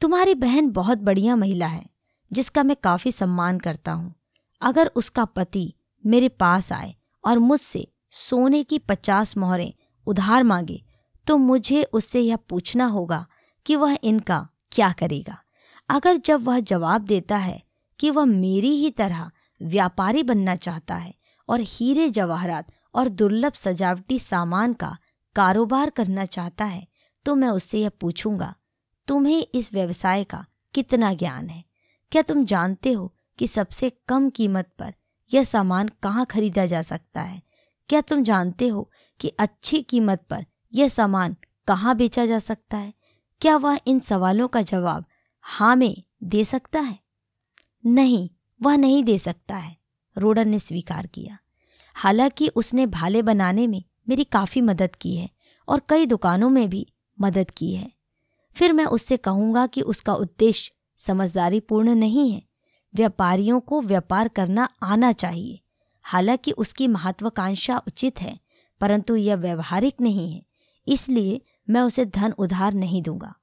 तुम्हारी 0.00 0.34
बहन 0.34 0.70
बहुत 0.70 0.98
बढ़िया 0.98 1.36
महिला 1.36 1.66
है, 1.66 1.84
जिसका 2.30 2.62
मैं 2.62 2.76
काफ़ी 2.76 3.12
सम्मान 3.12 3.58
करता 3.58 3.92
हूँ। 3.92 4.14
अगर 4.62 4.90
उसका 4.96 5.24
पति 5.24 5.72
मेरे 6.04 6.28
पास 6.28 6.72
आए 6.72 6.94
और 7.24 7.38
मुझसे 7.38 7.86
सोने 8.12 8.62
की 8.64 8.78
पचास 8.78 9.36
मोहरें 9.36 9.72
उधार 10.06 10.42
मांगे 10.42 10.82
तो 11.26 11.36
मुझे 11.36 11.82
उससे 11.84 12.20
यह 12.20 12.36
पूछना 12.48 12.86
होगा 12.86 13.24
कि 13.66 13.76
वह 13.76 13.96
इनका 14.02 14.46
क्या 14.72 14.90
करेगा। 14.92 15.38
अगर 15.88 16.16
जब 16.16 16.44
वह 16.44 16.60
जवाब 16.60 17.02
देता 17.02 17.36
है 17.36 17.60
कि 17.98 18.10
वह 18.10 18.24
मेरी 18.24 18.74
ही 18.76 18.90
तरह 18.90 19.30
व्यापारी 19.60 20.22
बनना 20.22 20.56
चाहता 20.56 20.94
है 20.94 21.14
और 21.48 21.60
हीरे 21.60 22.08
जवाहरात 22.10 22.72
और 22.94 23.08
दुर्लभ 23.08 23.52
सजावटी 23.52 24.18
सामान 24.18 24.72
का 24.72 24.96
कारोबार 25.36 25.90
करना 25.90 26.24
चाहता 26.24 26.64
है 26.64 26.86
तो 27.26 27.34
मैं 27.34 27.48
उससे 27.48 27.80
यह 27.80 27.90
पूछूँगा, 28.00 28.54
तुम्हें 29.08 29.46
इस 29.54 29.72
व्यवसाय 29.72 30.24
का 30.24 30.44
कितना 30.74 31.12
ज्ञान 31.14 31.48
है? 31.48 31.64
क्या 32.12 32.22
तुम 32.22 32.44
जानते 32.44 32.92
हो 32.92 33.12
कि 33.38 33.46
सबसे 33.46 33.90
कम 34.08 34.28
कीमत 34.30 34.70
पर 34.78 34.92
यह 35.30 35.42
सामान 35.42 35.88
कहाँ 36.02 36.24
खरीदा 36.26 36.66
जा 36.66 36.82
सकता 36.82 37.20
है? 37.20 37.42
क्या 37.88 38.00
तुम 38.00 38.22
जानते 38.22 38.68
हो 38.68 38.90
कि 39.20 39.28
अच्छी 39.38 39.82
कीमत 39.82 40.24
पर 40.30 40.44
यह 40.72 40.88
सामान 40.88 41.36
कहाँ 41.68 41.96
बेचा 41.96 42.26
जा 42.26 42.38
सकता 42.38 42.76
है? 42.76 42.92
क्या 43.40 43.56
वह 43.56 43.78
इन 43.86 44.00
सवालों 44.00 44.48
का 44.48 44.62
जवाब 44.62 45.04
हाँ 45.44 45.74
में 45.76 46.02
दे 46.22 46.44
सकता 46.44 46.80
है? 46.80 46.98
नहीं, 47.84 48.28
वह 48.60 48.76
नहीं 48.76 49.02
दे 49.04 49.18
सकता 49.18 49.56
है। 49.56 49.76
रोडन 50.18 50.48
ने 50.48 50.58
स्वीकार 50.58 51.06
किया। 51.06 51.38
हालाँकि 51.94 52.48
उसने 52.48 52.86
भाले 52.86 53.22
बनाने 53.22 53.66
में 53.66 53.82
मेरी 54.08 54.24
काफ़ी 54.24 54.60
मदद 54.60 54.96
की 54.96 55.16
है 55.16 55.28
और 55.68 55.82
कई 55.88 56.06
दुकानों 56.06 56.50
में 56.50 56.68
भी 56.68 56.86
मदद 57.20 57.50
की 57.50 57.74
है। 57.74 57.90
फिर 58.56 58.72
मैं 58.72 58.84
उससे 58.84 59.16
कहूँगा 59.16 59.66
कि 59.66 59.80
उसका 59.80 60.14
उद्देश्य 60.14 60.72
समझदारी 60.98 61.60
पूर्ण 61.60 61.94
नहीं 61.94 62.30
है। 62.32 62.42
व्यापारियों 62.94 63.60
को 63.60 63.82
व्यापार 63.82 64.28
करना 64.28 64.68
आना 64.82 65.12
चाहिए। 65.12 65.60
हालाँकि 66.02 66.50
उसकी 66.50 66.88
महत्वाकांक्षा 66.88 67.82
उचित 67.86 68.20
है, 68.20 68.38
परंतु 68.80 69.16
यह 69.16 69.36
व्यवहारिक 69.36 70.00
नहीं 70.00 70.32
है, 70.32 70.42
इसलिए 70.88 71.40
मैं 71.70 71.80
उसे 71.80 72.04
धन 72.04 72.32
उधार 72.38 72.74
नहीं 72.74 73.02
दूँगा। 73.02 73.34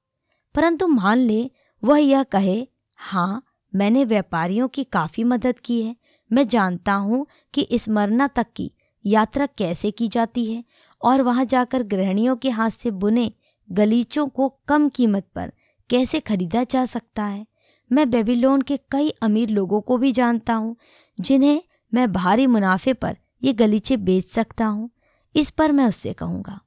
परंतु 0.54 0.86
मान 0.86 1.18
ले, 1.18 1.50
वह 1.84 1.98
यह 1.98 2.22
कहे 2.22 2.68
हाँ 2.96 3.44
मैंने 3.74 4.04
व्यापारियों 4.04 4.68
की 4.68 4.84
काफ़ी 4.84 5.24
मदद 5.24 5.58
की 5.58 5.82
है 5.82 5.96
मैं 6.34 6.46
जानता 6.48 6.92
हूँ 6.92 7.26
कि 7.54 7.66
स्मरना 7.72 8.26
तक 8.26 8.46
की 8.56 8.70
यात्रा 9.04 9.46
कैसे 9.46 9.90
की 9.90 10.08
जाती 10.08 10.52
है 10.54 10.64
और 11.02 11.22
वहाँ 11.22 11.44
जाकर 11.44 11.82
गृहणियों 11.82 12.36
के 12.36 12.50
हाथ 12.50 12.70
से 12.70 12.90
बुने 12.90 13.32
गलीचों 13.68 14.26
को 14.28 14.48
कम 14.68 14.88
कीमत 14.88 15.26
पर 15.34 15.52
कैसे 15.90 16.20
खरीदा 16.20 16.64
जा 16.64 16.84
सकता 16.84 17.24
है? 17.24 17.46
मैं 17.92 18.10
बेबीलोन 18.10 18.62
के 18.62 18.76
कई 18.90 19.10
अमीर 19.22 19.48
लोगों 19.48 19.80
को 19.80 19.96
भी 19.98 20.12
जानता 20.12 20.54
हूँ, 20.54 20.76
जिन्हें 21.20 21.62
मैं 21.94 22.12
भारी 22.12 22.46
मुनाफे 22.46 22.92
पर 22.92 23.16
ये 23.42 23.52
गलीचे 23.52 23.96
बेच 23.96 24.26
सकता 24.26 24.66
हूँ। 24.66 24.90
इस 25.34 25.50
पर 25.50 25.72
मैं 25.72 25.86
उससे 25.86 26.12
कहूँगा, 26.12 26.60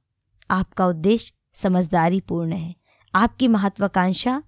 आपका 0.50 0.86
उद्देश्य 0.86 1.32
समझदारी 1.54 2.20
पूर्ण 2.20 2.52
है, 2.52 2.74
आपकी 3.14 3.48
महत्वाकांक्षा 3.48 4.42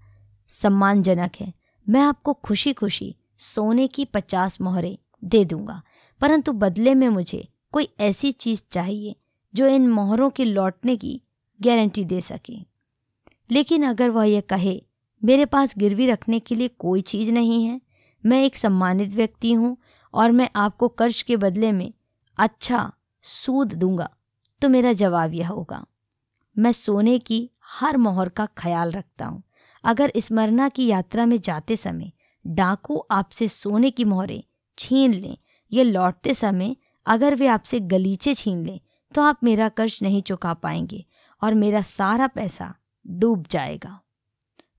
सम्मानजनक 0.49 1.37
है। 1.41 1.53
मैं 1.89 2.01
आपको 2.01 2.33
खुशी 2.33 2.73
खुशी 2.73 3.15
सोने 3.39 3.87
की 3.89 4.05
पचास 4.05 4.61
मोहरें 4.61 4.97
दे 5.23 5.45
दूँगा। 5.45 5.81
परंतु 6.21 6.53
बदले 6.53 6.95
में 6.95 7.09
मुझे 7.09 7.47
कोई 7.73 7.89
ऐसी 8.01 8.33
चीज़ 8.33 8.63
चाहिए 8.71 9.15
जो 9.55 9.67
इन 9.67 9.89
मोहरों 9.89 10.31
के 10.31 10.45
लौटने 10.45 10.97
की 10.97 11.21
गारंटी 11.61 12.05
दे 12.05 12.21
सके। 12.21 12.57
लेकिन 13.51 13.83
अगर 13.83 14.11
वह 14.11 14.25
यह 14.25 14.41
कहे, 14.41 14.83
मेरे 15.23 15.45
पास 15.45 15.75
गिरवी 15.79 16.07
रखने 16.07 16.41
के 16.41 16.55
लिए 16.55 16.69
कोई 16.69 17.01
चीज़ 17.01 17.31
नहीं 17.33 17.65
है, 17.65 17.81
मैं 18.25 18.43
एक 18.45 18.57
सम्मानित 18.57 19.15
व्यक्ति 19.15 19.53
हूँ 19.53 19.77
और 20.15 20.33
मैं 20.33 20.49
आपको 20.57 20.89
कर्ज 20.89 21.23
के 21.23 21.37
बदले 21.37 21.73
में 21.73 21.93
अच्छा 22.39 22.91
सूद 23.25 23.73
दूँगा 23.73 24.09
तो 24.63 24.69
मेरा 24.69 24.93
जवाब 24.93 25.35
यह 25.35 25.49
होगा, 25.49 25.85
मैं 26.57 26.73
सोने 26.73 27.19
की 27.19 27.51
हर 27.71 27.97
मोहर 27.97 28.29
का 28.29 28.47
ख्याल 28.57 28.93
रखता 28.93 29.27
हूँ। 29.27 29.43
अगर 29.85 30.13
स्मरणा 30.17 30.69
की 30.69 30.87
यात्रा 30.87 31.27
में 31.27 31.41
जाते 31.41 31.77
समय 31.77 32.13
डाकू 32.45 33.05
आपसे 33.11 33.49
सोने 33.49 33.91
की 33.91 34.05
मोहरें 34.05 34.43
छीन 34.81 35.15
लें, 35.15 35.37
या 35.73 35.83
लौटते 35.85 36.35
समय 36.35 36.77
अगर 37.07 37.35
वे 37.35 37.47
आपसे 37.47 37.81
गलीचे 37.81 38.35
छीन 38.35 38.63
लें 38.63 38.81
तो 39.13 39.23
आप 39.23 39.39
मेरा 39.45 39.69
कर्ज 39.69 39.99
नहीं 40.03 40.23
चुका 40.23 40.53
पाएँगे 40.55 41.05
और 41.43 41.55
मेरा 41.55 41.81
सारा 41.83 42.27
पैसा 42.27 42.75
डूब 43.07 43.47
जाएगा। 43.51 44.01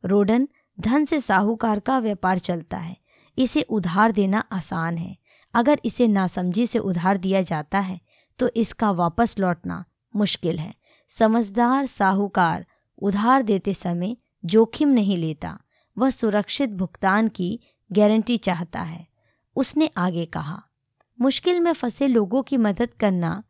रोडन 0.05 0.47
धन 0.77 1.05
से 1.05 1.19
साहूकार 1.21 1.79
का 1.79 1.97
व्यापार 1.99 2.39
चलता 2.39 2.77
है। 2.77 2.95
इसे 3.37 3.61
उधार 3.61 4.11
देना 4.11 4.43
आसान 4.51 4.97
है। 4.97 5.15
अगर 5.53 5.79
इसे 5.85 6.07
नासमझी 6.07 6.65
से 6.67 6.79
उधार 6.79 7.17
दिया 7.17 7.41
जाता 7.41 7.79
है 7.79 7.99
तो 8.39 8.49
इसका 8.55 8.91
वापस 8.93 9.35
लौटना 9.39 9.83
मुश्किल 10.13 10.59
है। 10.59 10.73
समझदार 11.09 11.85
साहूकार 11.87 12.65
उधार 13.01 13.41
देते 13.41 13.73
समय 13.73 14.15
जोखिम 14.43 14.89
नहीं 14.89 15.17
लेता, 15.17 15.57
वह 15.97 16.09
सुरक्षित 16.09 16.69
भुगतान 16.71 17.27
की 17.27 17.59
गारंटी 17.91 18.37
चाहता 18.39 18.81
है। 18.81 19.05
उसने 19.55 19.89
आगे 19.97 20.25
कहा, 20.25 20.63
मुश्किल 21.21 21.59
में 21.59 21.73
फंसे 21.73 22.07
लोगों 22.07 22.43
की 22.43 22.57
मदद 22.57 22.89
करना 22.99 23.43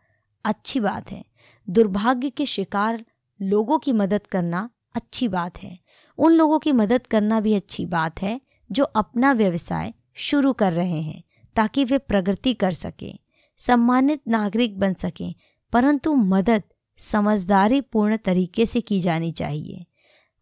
अच्छी 0.45 0.79
बात 0.79 1.11
है। 1.11 1.25
दुर्भाग्य 1.69 2.29
के 2.29 2.45
शिकार 2.45 3.05
लोगों 3.41 3.79
की 3.79 3.91
मदद 3.91 4.27
करना 4.27 4.69
अच्छी 4.95 5.27
बात 5.27 5.63
है। 5.63 5.79
उन 6.17 6.33
लोगों 6.33 6.59
की 6.59 6.71
मदद 6.71 7.07
करना 7.07 7.39
भी 7.39 7.53
अच्छी 7.53 7.85
बात 7.85 8.21
है, 8.21 8.41
जो 8.71 8.83
अपना 8.83 9.31
व्यवसाय 9.31 9.93
शुरू 10.13 10.53
कर 10.53 10.73
रहे 10.73 11.01
हैं, 11.01 11.23
ताकि 11.55 11.85
वे 11.85 11.97
प्रगति 11.97 12.53
कर 12.53 12.71
सकें, 12.71 13.19
सम्मानित 13.57 14.21
नागरिक 14.27 14.79
बन 14.79 14.93
सकें, 14.93 15.35
परंतु 15.71 16.15
मदद 16.15 16.63
समझदारी 16.97 17.81
पूर्ण 17.81 18.17
तरीके 18.17 18.65
से 18.65 18.81
की 18.81 19.01
जानी 19.01 19.31
चाहिए। 19.31 19.85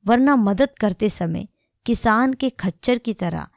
वरना 0.05 0.35
मदद 0.35 0.69
करते 0.81 1.09
समय 1.09 1.47
किसान 1.85 2.33
के 2.33 2.49
खच्चर 2.49 2.97
की 2.97 3.13
तरह 3.13 3.47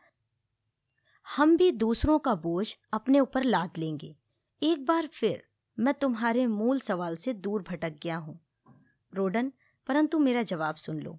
हम 1.37 1.57
भी 1.57 1.73
दूसरों 1.73 2.19
का 2.19 2.35
बोझ 2.35 2.75
अपने 2.93 3.21
ऊपर 3.21 3.45
लाद 3.45 3.71
लेंगे। 3.79 4.17
एक 4.63 4.87
बार 4.87 5.07
फिर 5.07 5.43
मैं 5.79 5.95
तुम्हारे 5.95 6.47
मूल 6.47 6.81
सवाल 6.81 7.17
से 7.17 7.33
दूर 7.33 7.63
भटक 7.63 7.95
गया 8.03 8.17
हूँ। 8.17 8.41
रोडन, 9.15 9.53
परंतु 9.87 10.19
मेरा 10.19 10.43
जवाब 10.43 10.75
सुन 10.75 11.01
लो। 11.01 11.19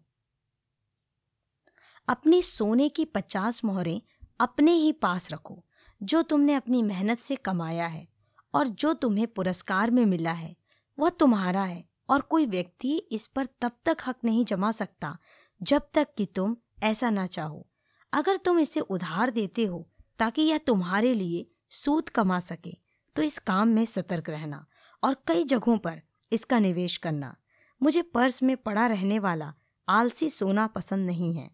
अपने 2.07 2.41
सोने 2.41 2.89
की 2.89 3.05
पचास 3.05 3.63
मोहरें 3.65 4.01
अपने 4.39 4.71
ही 4.71 4.91
पास 4.91 5.31
रखो, 5.31 5.65
जो 6.03 6.21
तुमने 6.21 6.53
अपनी 6.53 6.81
मेहनत 6.81 7.19
से 7.19 7.35
कमाया 7.35 7.87
है 7.87 8.07
और 8.53 8.67
जो 8.67 8.93
तुम्हें 8.93 9.27
पुरस्कार 9.27 9.91
में 9.91 10.05
मिला 10.05 10.31
है। 10.31 10.55
वह 10.99 11.09
तुम्हारा 11.09 11.63
है 11.63 11.85
और 12.09 12.21
कोई 12.21 12.45
व्यक्ति 12.45 12.97
इस 12.97 13.27
पर 13.27 13.45
तब 13.45 13.71
तक 13.85 13.97
हक 14.07 14.15
नहीं 14.25 14.45
जमा 14.45 14.71
सकता 14.71 15.17
जब 15.61 15.89
तक 15.93 16.07
कि 16.17 16.25
तुम 16.25 16.57
ऐसा 16.83 17.09
ना 17.09 17.27
चाहो। 17.27 17.67
अगर 18.13 18.37
तुम 18.37 18.59
इसे 18.59 18.79
उधार 18.79 19.29
देते 19.29 19.65
हो 19.65 19.89
ताकि 20.19 20.41
यह 20.41 20.57
तुम्हारे 20.57 21.13
लिए 21.13 21.45
सूद 21.69 22.09
कमा 22.09 22.39
सके। 22.39 22.77
तो 23.15 23.21
इस 23.21 23.39
काम 23.39 23.67
में 23.67 23.85
सतर्क 23.85 24.29
रहना 24.29 24.65
और 25.03 25.15
कई 25.27 25.43
जगहों 25.43 25.77
पर 25.77 26.01
इसका 26.31 26.59
निवेश 26.59 26.97
करना। 26.97 27.35
मुझे 27.81 28.01
पर्स 28.01 28.43
में 28.43 28.57
पड़ा 28.57 28.85
रहने 28.87 29.19
वाला 29.19 29.53
आलसी 29.87 30.29
सोना 30.29 30.67
पसंद 30.67 31.05
नहीं 31.05 31.33
है। 31.33 31.49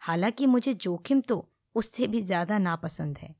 हालाँकि 0.00 0.46
मुझे 0.46 0.74
जोखिम 0.74 1.20
तो 1.20 1.48
उससे 1.74 2.06
भी 2.06 2.20
ज़्यादा 2.20 2.58
नापसंद 2.58 3.18
है। 3.18 3.34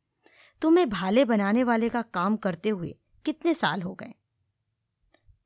तुम्हें 0.62 0.88
भाले 0.88 1.24
बनाने 1.24 1.64
वाले 1.64 1.88
का 1.88 2.02
काम 2.02 2.36
करते 2.36 2.68
हुए 2.68 2.96
कितने 3.24 3.54
साल 3.54 3.82
हो 3.82 3.94
गए? 3.94 4.14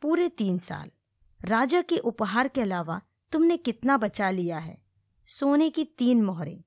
पूरे 0.02 0.28
तीन 0.28 0.58
साल। 0.58 0.90
राजा 1.40 1.82
के 1.82 1.98
उपहार 1.98 2.48
के 2.48 2.60
अलावा 2.60 3.00
तुमने 3.32 3.56
कितना 3.56 3.96
बचा 3.96 4.30
लिया 4.30 4.58
है? 4.58 4.82
सोने 5.26 5.70
की 5.70 5.84
तीन 5.84 6.22
मोहरें। 6.22 6.62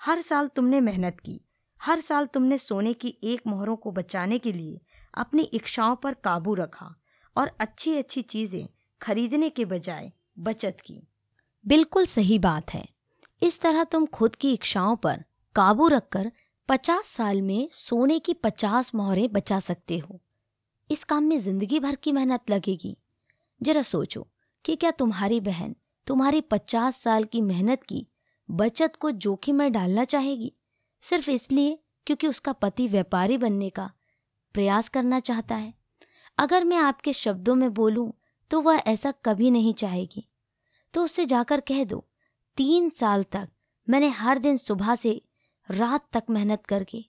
हर 0.00 0.20
साल 0.20 0.48
तुमने 0.48 0.80
मेहनत 0.80 1.20
की। 1.20 1.40
हर 1.80 2.00
साल 2.00 2.26
तुमने 2.26 2.58
सोने 2.58 2.92
की 2.92 3.16
एक 3.24 3.40
मोहरों 3.46 3.76
को 3.76 3.90
बचाने 3.90 4.38
के 4.38 4.52
लिए 4.52 4.80
अपनी 5.14 5.42
इच्छाओं 5.42 5.96
पर 5.96 6.14
काबू 6.14 6.54
रखा 6.54 6.94
और 7.36 7.50
अच्छी 7.60 7.96
अच्छी 7.96 8.22
चीज़ें 8.22 8.66
खरीदने 9.00 9.48
के 9.50 9.64
बजाय 9.64 10.12
बचत 10.38 10.76
की। 10.84 11.00
बिल्कुल 11.66 12.06
सही 12.06 12.38
बात 12.38 12.74
है। 12.74 12.84
इस 13.42 13.60
तरह 13.60 13.84
तुम 13.84 14.06
खुद 14.06 14.36
की 14.36 14.52
इच्छाओं 14.52 14.96
पर 14.96 15.24
काबू 15.56 15.88
रखकर 15.88 16.32
पचास 16.68 17.06
साल 17.06 17.42
में 17.42 17.68
सोने 17.72 18.18
की 18.18 18.34
पचास 18.34 18.94
मोहरें 18.94 19.32
बचा 19.32 19.58
सकते 19.60 19.98
हो। 19.98 20.20
इस 20.90 21.04
काम 21.04 21.24
में 21.24 21.38
ज़िंदगी 21.38 21.80
भर 21.80 21.94
की 21.94 22.12
मेहनत 22.12 22.50
लगेगी। 22.50 22.96
जरा 23.60 23.82
सोचो 23.82 24.26
कि 24.64 24.76
क्या 24.76 24.90
तुम्हारी 24.90 25.40
बहन 25.40 25.76
तुम्हारी 26.06 26.40
पचास 26.40 26.96
साल 26.96 27.24
की 27.24 27.40
मेहनत 27.40 27.82
की 27.82 28.06
बचत 28.48 28.96
को 28.96 29.10
जोखिम 29.10 29.56
में 29.56 29.72
डालना 29.72 30.04
चाहेगी? 30.04 30.52
सिर्फ़ 31.02 31.30
इसलिए 31.30 31.78
क्योंकि 32.06 32.26
उसका 32.26 32.52
पति 32.52 32.86
व्यापारी 32.88 33.38
बनने 33.38 33.70
का 33.70 33.90
प्रयास 34.54 34.88
करना 34.88 35.20
चाहता 35.20 35.54
है। 35.54 35.72
अगर 36.38 36.64
मैं 36.64 36.76
आपके 36.78 37.12
शब्दों 37.12 37.54
में 37.54 37.72
बोलूँ 37.74 38.12
तो 38.50 38.60
वह 38.60 38.82
ऐसा 38.86 39.12
कभी 39.24 39.50
नहीं 39.50 39.72
चाहेगी। 39.74 40.28
तो 40.94 41.04
उससे 41.04 41.24
जाकर 41.26 41.60
कह 41.60 41.84
दो, 41.84 42.04
तीन 42.58 42.88
साल 42.90 43.22
तक 43.22 43.48
मैंने 43.88 44.08
हर 44.10 44.38
दिन 44.38 44.56
सुबह 44.56 44.94
से 44.94 45.20
रात 45.68 46.06
तक 46.12 46.24
मेहनत 46.30 46.66
करके 46.66 47.04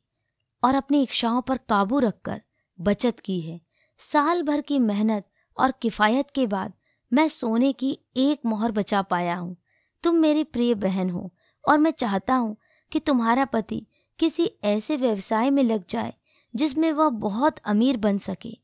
और 0.64 0.76
अपनी 0.76 1.02
इच्छाओं 1.04 1.42
पर 1.42 1.58
काबू 1.70 2.00
रखकर 2.00 2.42
बचत 2.80 3.20
की 3.20 3.40
है। 3.42 3.60
साल 4.02 4.44
भर 4.44 4.62
की 4.62 4.80
मेहनत 4.80 5.28
और 5.58 5.72
किफ़ायत 5.82 6.32
के 6.32 6.46
बाद 6.48 6.74
मैं 7.12 7.28
सोने 7.28 7.72
की 7.74 7.98
एक 8.18 8.46
मोहर 8.46 8.72
बचा 8.72 9.02
पाया 9.04 9.36
हूँ। 9.36 9.56
तुम 10.04 10.16
मेरी 10.16 10.44
प्रिय 10.46 10.74
बहन 10.76 11.10
हो 11.10 11.32
और 11.66 11.78
मैं 11.78 11.92
चाहता 11.92 12.36
हूँ 12.36 12.56
कि 12.92 13.00
तुम्हारा 13.00 13.46
पति 13.46 13.86
किसी 14.20 14.46
ऐसे 14.64 14.98
व्यवसाय 14.98 15.50
में 15.50 15.64
लग 15.64 15.84
जाए 15.90 16.14
जिसमें 16.54 16.92
वह 16.92 17.10
बहुत 17.10 17.60
अमीर 17.66 17.98
बन 17.98 18.18
सके। 18.18 18.58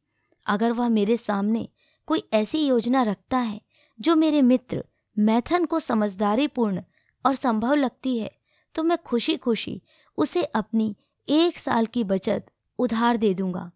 अगर 0.46 0.72
वह 0.72 0.90
मेरे 0.90 1.18
सामने 1.18 1.68
कोई 2.08 2.24
ऐसी 2.34 2.66
योजना 2.68 3.02
रखता 3.02 3.38
है 3.38 3.62
जो 4.00 4.16
मेरे 4.16 4.42
मित्र 4.42 4.84
मैथन 5.18 5.66
को 5.66 5.80
समझदारीपूर्ण 5.80 6.84
और 7.26 7.36
संभव 7.36 7.74
लगती 7.74 8.18
है 8.20 8.32
तो 8.76 8.84
मैं 8.84 8.98
खुशी 8.98 9.36
खुशी 9.38 9.82
उसे 10.18 10.44
अपनी 10.44 10.96
एक 11.28 11.58
साल 11.58 11.86
की 11.86 12.04
बचत 12.04 12.46
उधार 12.80 13.18
दे 13.18 13.34
दूँगा। 13.34 13.72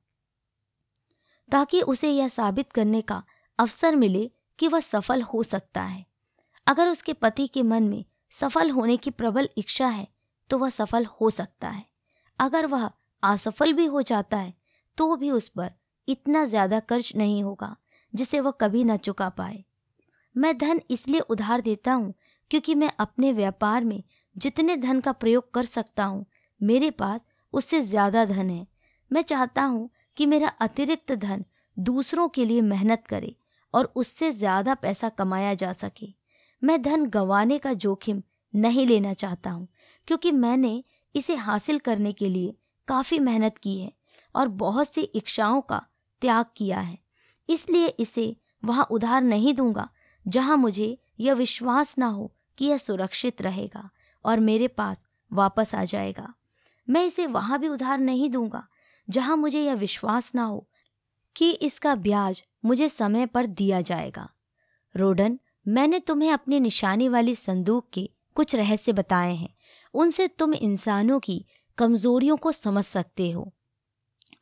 ताकि 1.49 1.81
उसे 1.81 2.09
यह 2.11 2.27
साबित 2.27 2.71
करने 2.71 3.01
का 3.01 3.23
अवसर 3.59 3.95
मिले 3.95 4.31
कि 4.59 4.67
वह 4.67 4.79
सफल 4.79 5.21
हो 5.21 5.43
सकता 5.43 5.81
है। 5.81 6.05
अगर 6.67 6.87
उसके 6.87 7.13
पति 7.13 7.47
के 7.47 7.63
मन 7.63 7.83
में 7.83 8.03
सफल 8.31 8.69
होने 8.69 8.97
की 8.97 9.09
प्रबल 9.09 9.49
इच्छा 9.57 9.87
है 9.87 10.07
तो 10.49 10.57
वह 10.57 10.69
सफल 10.69 11.05
हो 11.11 11.29
सकता 11.29 11.69
है। 11.69 11.85
अगर 12.39 12.65
वह 12.65 12.89
असफल 13.23 13.73
भी 13.73 13.85
हो 13.85 14.01
जाता 14.03 14.37
है 14.37 14.53
तो 14.97 15.15
भी 15.15 15.31
उस 15.31 15.47
पर 15.49 15.71
इतना 16.07 16.45
ज़्यादा 16.45 16.79
कर्ज 16.81 17.11
नहीं 17.15 17.41
होगा, 17.43 17.75
जिसे 18.13 18.39
वह 18.39 18.51
कभी 18.51 18.83
न 18.83 18.97
चुका 18.97 19.29
पाए। 19.29 19.63
मैं 20.35 20.57
धन 20.57 20.81
इसलिए 20.89 21.19
उधार 21.21 21.61
देता 21.61 21.93
हूँ, 21.93 22.13
क्योंकि 22.51 22.75
मैं 22.75 22.89
अपने 22.99 23.31
व्यापार 23.33 23.83
में 23.83 24.01
जितने 24.35 24.75
धन 24.77 24.99
का 24.99 25.11
प्रयोग 25.13 25.51
कर 25.53 25.65
सकता 25.65 26.03
हूँ, 26.03 26.25
मेरे 26.61 26.91
पास 26.91 27.25
उससे 27.53 27.81
ज़्यादा 27.81 28.25
धन 28.25 28.49
है। 28.49 28.65
मैं 29.11 29.21
चाहता 29.21 29.63
हूँ 29.63 29.89
कि 30.17 30.25
मेरा 30.25 30.47
अतिरिक्त 30.61 31.11
धन 31.13 31.43
दूसरों 31.77 32.27
के 32.29 32.45
लिए 32.45 32.61
मेहनत 32.61 33.03
करे 33.07 33.35
और 33.73 33.91
उससे 33.95 34.31
ज़्यादा 34.31 34.73
पैसा 34.75 35.09
कमाया 35.09 35.53
जा 35.53 35.71
सके। 35.73 36.07
मैं 36.61 36.81
धन 36.81 37.05
गंवाने 37.05 37.57
का 37.57 37.73
जोखिम 37.75 38.21
नहीं 38.53 38.85
लेना 38.87 39.13
चाहता 39.13 39.49
हूँ 39.49 39.67
क्योंकि 40.07 40.31
मैंने 40.31 40.83
इसे 41.15 41.35
हासिल 41.35 41.79
करने 41.79 42.11
के 42.13 42.29
लिए 42.29 42.55
काफ़ी 42.87 43.19
मेहनत 43.19 43.57
की 43.57 43.77
है 43.79 43.91
और 44.35 44.47
बहुत 44.47 44.87
सी 44.87 45.01
इच्छाओं 45.01 45.61
का 45.61 45.85
त्याग 46.21 46.45
किया 46.55 46.79
है। 46.79 46.97
इसलिए 47.49 47.87
इसे 47.87 48.35
वहाँ 48.65 48.87
उधार 48.91 49.21
नहीं 49.21 49.53
दूँगा 49.53 49.89
जहाँ 50.25 50.57
मुझे 50.57 50.97
यह 51.19 51.33
विश्वास 51.33 51.97
ना 51.97 52.07
हो 52.07 52.31
कि 52.57 52.65
यह 52.65 52.77
सुरक्षित 52.77 53.41
रहेगा 53.41 53.89
और 54.25 54.39
मेरे 54.39 54.67
पास 54.67 55.01
वापस 55.31 55.75
आ 55.75 55.83
जाएगा। 55.83 56.33
मैं 56.87 57.05
इसे 57.05 57.25
वहाँ 57.27 57.59
भी 57.59 57.67
उधार 57.67 57.97
नहीं 57.97 58.29
दूँगा 58.29 58.67
जहाँ 59.07 59.37
मुझे 59.37 59.61
यह 59.61 59.73
विश्वास 59.73 60.35
ना 60.35 60.43
हो 60.43 60.67
कि 61.35 61.51
इसका 61.51 61.95
ब्याज 61.95 62.43
मुझे 62.65 62.89
समय 62.89 63.25
पर 63.25 63.45
दिया 63.45 63.81
जाएगा। 63.81 64.29
रोडन, 64.95 65.39
मैंने 65.67 65.99
तुम्हें 65.99 66.31
अपनी 66.31 66.59
निशानी 66.59 67.09
वाली 67.09 67.35
संदूक 67.35 67.89
के 67.93 68.09
कुछ 68.35 68.55
रहस्य 68.55 68.93
बताए 68.93 69.35
हैं। 69.35 69.53
उनसे 69.93 70.27
तुम 70.27 70.53
इंसानों 70.53 71.19
की 71.19 71.45
कमजोरियों 71.77 72.37
को 72.37 72.51
समझ 72.51 72.83
सकते 72.85 73.29
हो। 73.31 73.53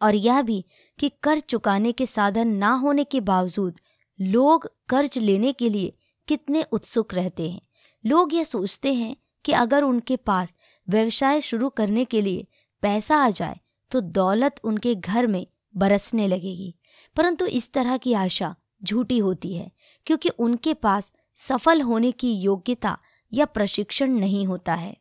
और 0.01 0.15
यह 0.15 0.41
भी 0.41 0.63
कि 0.99 1.10
कर्ज 1.23 1.41
चुकाने 1.41 1.91
के 1.91 2.05
साधन 2.05 2.47
ना 2.47 2.71
होने 2.73 3.03
के 3.03 3.21
बावजूद 3.21 3.79
लोग 4.19 4.69
कर्ज 4.89 5.17
लेने 5.17 5.53
के 5.53 5.69
लिए 5.69 5.93
कितने 6.27 6.63
उत्सुक 6.63 7.13
रहते 7.13 7.49
हैं। 7.49 7.62
लोग 8.03 8.34
यह 8.34 8.43
सोचते 8.43 8.93
हैं 8.93 9.15
कि 9.45 9.51
अगर 9.51 9.84
उनके 9.84 10.15
पास 10.15 10.55
व्यवसाय 10.88 11.41
शुरू 11.41 11.69
करने 11.69 12.05
के 12.05 12.21
लिए 12.21 12.47
पैसा 12.84 13.17
आ 13.17 13.29
जाए 13.29 13.60
तो 13.91 14.01
दौलत 14.01 14.60
उनके 14.63 14.95
घर 14.95 15.27
में 15.27 15.45
बरसने 15.75 16.27
लगेगी। 16.27 16.75
परंतु 17.15 17.45
इस 17.45 17.71
तरह 17.73 17.97
की 17.97 18.13
आशा 18.13 18.55
झूठी 18.84 19.17
होती 19.17 19.53
है, 19.53 19.71
क्योंकि 20.05 20.29
उनके 20.29 20.73
पास 20.73 21.12
सफल 21.36 21.81
होने 21.81 22.12
की 22.12 22.34
योग्यता 22.34 22.97
या 23.31 23.45
प्रशिक्षण 23.45 24.10
नहीं 24.10 24.45
होता 24.45 24.73
है। 24.73 24.95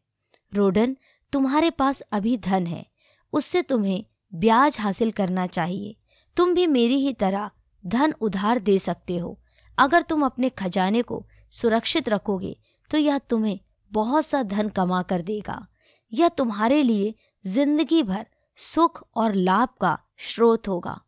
रोडन, 0.54 0.96
तुम्हारे 1.32 1.70
पास 1.72 2.00
अभी 2.12 2.36
धन 2.38 2.66
है। 2.66 2.84
उससे 3.32 3.62
तुम्हें 3.62 4.04
ब्याज 4.32 4.76
हासिल 4.80 5.10
करना 5.12 5.46
चाहिए। 5.48 5.96
तुम 6.36 6.54
भी 6.54 6.66
मेरी 6.68 6.94
ही 6.96 7.12
तरह 7.14 7.50
धन 7.84 8.14
उधार 8.20 8.58
दे 8.60 8.78
सकते 8.78 9.16
हो। 9.18 9.38
अगर 9.78 10.02
तुम 10.02 10.24
अपने 10.24 10.48
खजाने 10.50 11.02
को 11.02 11.24
सुरक्षित 11.52 12.08
रखोगे 12.08 12.56
तो 12.90 12.98
यह 12.98 13.18
तुम्हें 13.20 13.58
बहुत 13.92 14.26
सा 14.26 14.42
धन 14.44 14.68
कमा 14.68 15.02
कर 15.02 15.22
देगा। 15.22 15.66
यह 16.12 16.28
तुम्हारे 16.30 16.82
लिए 16.82 17.14
ज़िंदगी 17.44 18.02
भर 18.02 18.26
सुख 18.58 19.02
और 19.16 19.34
लाभ 19.34 19.68
का 19.80 19.98
स्रोत 20.26 20.68
होगा। 20.68 21.00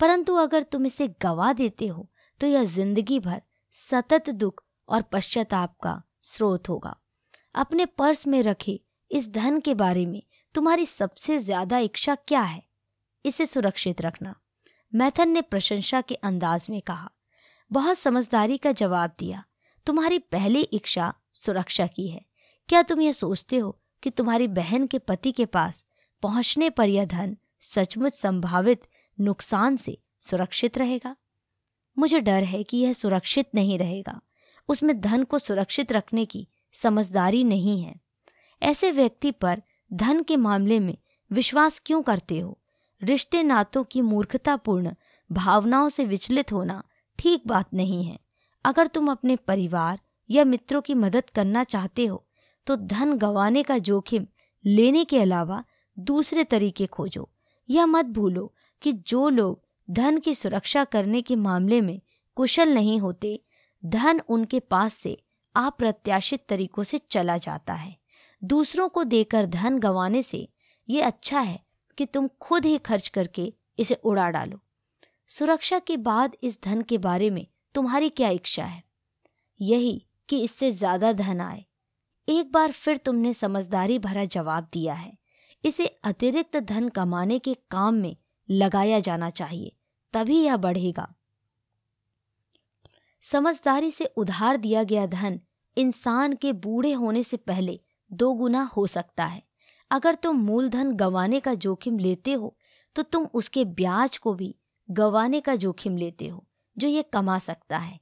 परंतु 0.00 0.34
अगर 0.36 0.62
तुम 0.62 0.86
इसे 0.86 1.08
गवा 1.22 1.52
देते 1.52 1.86
हो 1.86 2.08
तो 2.40 2.46
यह 2.46 2.64
ज़िंदगी 2.66 3.18
भर 3.20 3.42
सतत 3.74 4.30
दुख 4.32 4.62
और 4.88 5.02
पश्चाताप 5.02 5.76
का 5.82 6.02
स्रोत 6.24 6.68
होगा। 6.68 6.96
अपने 7.54 7.86
पर्स 7.88 8.26
में 8.26 8.42
रखे 8.42 8.80
इस 9.12 9.28
धन 9.28 9.60
के 9.60 9.74
बारे 9.74 10.06
में 10.06 10.22
तुम्हारी 10.54 10.86
सबसे 10.86 11.38
ज़्यादा 11.38 11.78
इच्छा 11.78 12.14
क्या 12.14 12.40
है? 12.40 12.62
इसे 13.24 13.46
सुरक्षित 13.46 14.00
रखना। 14.00 14.34
मैथन 14.94 15.28
ने 15.28 15.42
प्रशंसा 15.42 16.00
के 16.00 16.14
अंदाज 16.14 16.66
में 16.70 16.80
कहा। 16.80 17.10
बहुत 17.72 17.98
समझदारी 17.98 18.58
का 18.58 18.72
जवाब 18.72 19.14
दिया। 19.18 19.44
तुम्हारी 19.86 20.18
पहली 20.18 20.60
इच्छा 20.60 21.14
सुरक्षा 21.32 21.86
की 21.86 22.08
है। 22.08 22.24
क्या 22.68 22.82
तुम 22.82 23.00
यह 23.00 23.12
सोचते 23.12 23.56
हो 23.56 23.80
कि 24.02 24.10
तुम्हारी 24.10 24.48
बहन 24.48 24.86
के 24.86 24.98
पति 24.98 25.32
के 25.32 25.46
पास 25.46 25.84
पहुँचने 26.22 26.70
पर 26.70 26.88
यह 26.88 27.04
धन 27.04 27.36
सचमुच 27.60 28.12
संभावित 28.12 28.82
नुकसान 29.20 29.76
से 29.76 29.98
सुरक्षित 30.20 30.78
रहेगा? 30.78 31.16
मुझे 31.98 32.20
डर 32.20 32.42
है 32.42 32.62
कि 32.62 32.76
यह 32.76 32.92
सुरक्षित 32.92 33.48
नहीं 33.54 33.78
रहेगा। 33.78 34.20
उसमें 34.68 35.00
धन 35.00 35.22
को 35.22 35.38
सुरक्षित 35.38 35.92
रखने 35.92 36.24
की 36.24 36.48
समझदारी 36.72 37.44
नहीं 37.44 37.82
है। 37.82 38.00
ऐसे 38.62 38.90
व्यक्ति 38.90 39.30
पर 39.30 39.62
धन 39.92 40.22
के 40.22 40.36
मामले 40.36 40.80
में 40.80 40.96
विश्वास 41.30 41.80
क्यों 41.86 42.02
करते 42.02 42.38
हो? 42.38 42.58
रिश्ते 43.02 43.42
नातों 43.42 43.84
की 43.84 44.00
मूर्खतापूर्ण 44.00 44.92
भावनाओं 45.30 45.88
से 45.88 46.04
विचलित 46.04 46.52
होना 46.52 46.82
ठीक 47.18 47.42
बात 47.46 47.74
नहीं 47.74 48.04
है। 48.04 48.18
अगर 48.64 48.86
तुम 48.86 49.10
अपने 49.10 49.36
परिवार 49.36 50.00
या 50.30 50.44
मित्रों 50.44 50.80
की 50.82 50.94
मदद 50.94 51.30
करना 51.30 51.64
चाहते 51.64 52.06
हो 52.06 52.26
तो 52.66 52.76
धन 52.76 53.12
गंवाने 53.12 53.62
का 53.62 53.78
जोखिम 53.78 54.26
लेने 54.64 55.04
के 55.04 55.20
अलावा 55.20 55.64
दूसरे 55.98 56.44
तरीके 56.44 56.86
खोजो। 56.86 57.28
यह 57.68 57.86
मत 57.86 58.04
भूलो 58.04 58.52
कि 58.82 58.92
जो 58.92 59.28
लोग 59.28 59.62
धन 59.90 60.18
की 60.18 60.34
सुरक्षा 60.34 60.84
करने 60.84 61.22
के 61.22 61.36
मामले 61.36 61.80
में 61.80 62.00
कुशल 62.36 62.68
नहीं 62.68 62.98
होते, 63.00 63.40
धन 63.84 64.20
उनके 64.28 64.60
पास 64.60 64.94
से 64.94 65.16
अप्रत्याशित 65.54 66.44
तरीकों 66.48 66.82
से 66.82 66.98
चला 66.98 67.36
जाता 67.36 67.74
है। 67.74 67.96
दूसरों 68.42 68.88
को 68.88 69.04
देकर 69.04 69.46
धन 69.46 69.78
गंवाने 69.78 70.22
से 70.22 70.48
ये 70.88 71.00
अच्छा 71.00 71.40
है 71.40 71.60
कि 71.98 72.06
तुम 72.06 72.28
खुद 72.40 72.64
ही 72.64 72.78
खर्च 72.78 73.08
करके 73.08 73.52
इसे 73.78 73.94
उड़ा 73.94 74.28
डालो। 74.30 74.60
सुरक्षा 75.28 75.78
के 75.78 75.96
बाद 75.96 76.36
इस 76.42 76.58
धन 76.64 76.82
के 76.82 76.98
बारे 76.98 77.30
में 77.30 77.46
तुम्हारी 77.74 78.08
क्या 78.08 78.28
इच्छा 78.30 78.64
है? 78.64 78.82
यही 79.60 80.04
कि 80.28 80.42
इससे 80.42 80.70
ज़्यादा 80.70 81.12
धन 81.12 81.40
आए। 81.40 81.64
एक 82.28 82.50
बार 82.52 82.72
फिर 82.72 82.96
तुमने 82.96 83.32
समझदारी 83.34 83.98
भरा 83.98 84.24
जवाब 84.24 84.68
दिया 84.72 84.94
है। 84.94 85.16
इसे 85.64 85.86
अतिरिक्त 86.04 86.56
धन 86.58 86.88
कमाने 86.88 87.38
के 87.38 87.54
काम 87.70 87.94
में 87.94 88.16
लगाया 88.48 88.98
जाना 88.98 89.30
चाहिए, 89.30 89.72
तभी 90.14 90.42
यह 90.42 90.56
बढ़ेगा। 90.56 91.12
समझदारी 93.24 93.90
से 93.90 94.04
उधार 94.06 94.56
दिया 94.56 94.82
गया 94.84 95.06
धन 95.06 95.40
इंसान 95.76 96.34
के 96.34 96.52
बूढ़े 96.52 96.92
होने 96.92 97.22
से 97.22 97.36
पहले 97.38 97.78
दो 98.12 98.32
गुना 98.34 98.62
हो 98.76 98.86
सकता 98.86 99.24
है। 99.24 99.42
अगर 99.90 100.14
तुम 100.14 100.36
मूलधन 100.36 100.92
गंवाने 100.92 101.40
का 101.40 101.54
जोखिम 101.56 101.98
लेते 101.98 102.32
हो 102.32 102.56
तो 102.96 103.02
तुम 103.02 103.26
उसके 103.34 103.64
ब्याज 103.64 104.16
को 104.18 104.34
भी 104.34 104.54
गंवाने 104.88 105.40
का 105.40 105.54
जोखिम 105.56 105.96
लेते 105.96 106.26
हो, 106.26 106.44
जो 106.76 106.88
ये 106.88 107.02
कमा 107.02 107.38
सकता 107.38 107.78
है। 107.78 107.98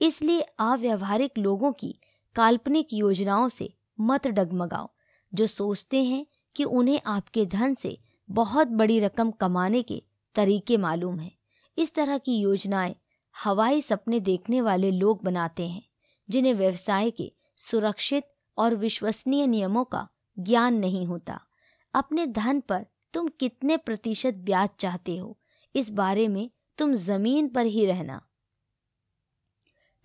इसलिए 0.00 0.40
अव्यवहारिक 0.40 1.38
लोगों 1.38 1.72
की 1.72 1.94
काल्पनिक 2.36 2.92
योजनाओं 2.92 3.48
से 3.48 3.72
मत 4.00 4.26
डगमगाओ, 4.28 4.88
जो 5.32 5.46
सोचते 5.46 6.02
हैं 6.04 6.26
कि 6.56 6.64
उन्हें 6.64 7.00
आपके 7.06 7.44
धन 7.46 7.74
से 7.74 7.98
बहुत 8.28 8.68
बड़ी 8.68 8.98
रकम 9.00 9.30
कमाने 9.30 9.82
के 9.82 10.02
तरीके 10.36 10.76
मालूम 10.76 11.18
हैं। 11.20 11.32
इस 11.78 11.94
तरह 11.94 12.18
की 12.18 12.38
योजनाएँ 12.38 12.94
हवाई 13.36 13.82
सपने 13.82 14.20
देखने 14.20 14.60
वाले 14.60 14.90
लोग 14.90 15.22
बनाते 15.24 15.68
हैं, 15.68 15.82
जिन्हें 16.28 16.54
व्यवसाय 16.54 17.10
के 17.10 17.32
सुरक्षित 17.58 18.24
और 18.58 18.74
विश्वसनीय 18.76 19.46
नियमों 19.46 19.84
का 19.84 20.08
ज्ञान 20.36 20.74
नहीं 20.74 21.06
होता। 21.06 21.40
अपने 21.94 22.26
धन 22.26 22.60
पर 22.60 22.86
तुम 23.14 23.28
कितने 23.40 23.76
प्रतिशत 23.76 24.34
ब्याज 24.34 24.68
चाहते 24.78 25.16
हो, 25.16 25.38
इस 25.74 25.90
बारे 25.90 26.26
में 26.28 26.50
तुम 26.78 26.92
ज़मीन 26.94 27.48
पर 27.48 27.66
ही 27.66 27.86
रहना, 27.86 28.20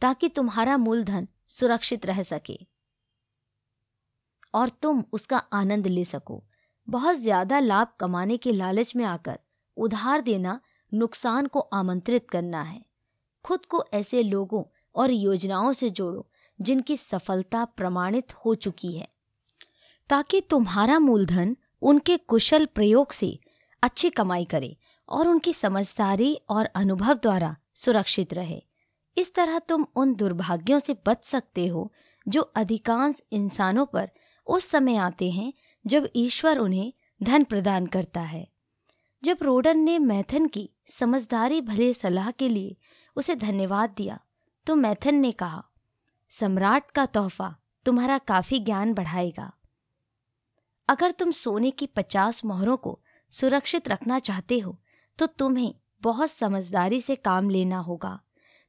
ताकि 0.02 0.30
तुम्हारा 0.30 0.78
मूलधन 0.78 1.28
सुरक्षित 1.50 2.06
रह 2.06 2.22
सके। 2.24 2.58
और 4.54 4.70
तुम 4.82 5.04
उसका 5.14 5.38
आनंद 5.38 5.88
ले 5.88 6.04
सको। 6.06 6.44
बहुत 6.88 7.16
ज़्यादा 7.16 7.60
लाभ 7.60 7.88
कमाने 8.00 8.38
के 8.38 8.52
लालच 8.52 8.96
में 8.96 9.04
आकर 9.06 9.40
उधार 9.78 10.22
देना 10.22 10.60
नुकसान 10.92 11.48
को 11.48 11.60
आमंत्रित 11.60 12.30
करना 12.30 12.62
है। 12.62 12.82
खुद 13.46 13.66
को 13.66 13.84
ऐसे 13.94 14.24
लोगों 14.24 14.64
और 14.96 15.12
योजनाओं 15.12 15.72
से 15.74 15.90
जोड़ो 15.90 16.28
जिनकी 16.62 16.98
सफलता 16.98 17.66
प्रमाणित 17.66 18.34
हो 18.34 18.56
चुकी 18.56 18.98
है। 18.98 19.08
ताकि 20.10 20.42
तुम्हारा 20.42 21.00
मूलधन 21.00 21.58
उनके 21.82 22.18
कुशल 22.18 22.66
प्रयोग 22.66 23.12
से 23.12 23.40
अच्छी 23.84 24.10
कमाई 24.10 24.46
करे 24.46 24.78
और 25.10 25.28
उनकी 25.28 25.54
समझदारी 25.54 26.40
और 26.50 26.66
अनुभव 26.66 27.14
द्वारा 27.14 27.56
सुरक्षित 27.76 28.34
रहे। 28.34 28.62
इस 29.18 29.34
तरह 29.34 29.60
तुम 29.60 29.86
उन 29.96 30.16
दुर्भाग्यों 30.16 30.80
से 30.80 30.96
बच 31.06 31.24
सकते 31.24 31.68
हो, 31.68 31.94
जो 32.28 32.42
अधिकांश 32.42 33.22
इंसानों 33.32 33.86
पर 33.86 34.10
उस 34.48 34.66
समय 34.66 34.96
आते 34.96 35.32
हैं, 35.32 35.54
जब 35.88 36.10
ईश्वर 36.16 36.58
उन्हें 36.58 36.94
धन 37.24 37.44
प्रदान 37.44 37.88
करता 37.88 38.22
है। 38.22 38.48
जब 39.24 39.38
रोडन 39.42 39.78
ने 39.78 40.00
मैथन 40.00 40.48
की 40.48 40.70
समझदारी 41.00 41.62
भले 41.62 41.94
सलाह 41.94 42.32
के 42.32 42.50
लिए 42.50 42.78
उसे 43.16 43.36
धन्यवाद 43.36 43.90
दिया 43.90 44.20
तो 44.68 44.76
मैथन 44.76 45.16
ने 45.16 45.32
कहा 45.32 45.66
सम्राट 46.32 46.92
का 46.92 47.06
तोहफा 47.06 47.56
तुम्हारा 47.86 48.18
काफ़ी 48.18 48.60
ज्ञान 48.60 48.94
बढ़ाएगा। 48.94 49.52
अगर 50.90 51.12
तुम 51.12 51.32
सोने 51.32 51.72
की 51.72 51.86
पचास 51.86 52.46
मोहरों 52.46 52.78
को 52.78 53.00
सुरक्षित 53.32 53.88
रखना 53.88 54.20
चाहते 54.20 54.60
हो 54.60 54.80
तो 55.20 55.26
तुम्हें 55.26 55.74
बहुत 56.02 56.30
समझदारी 56.30 57.02
से 57.02 57.16
काम 57.16 57.50
लेना 57.50 57.80
होगा। 57.80 58.20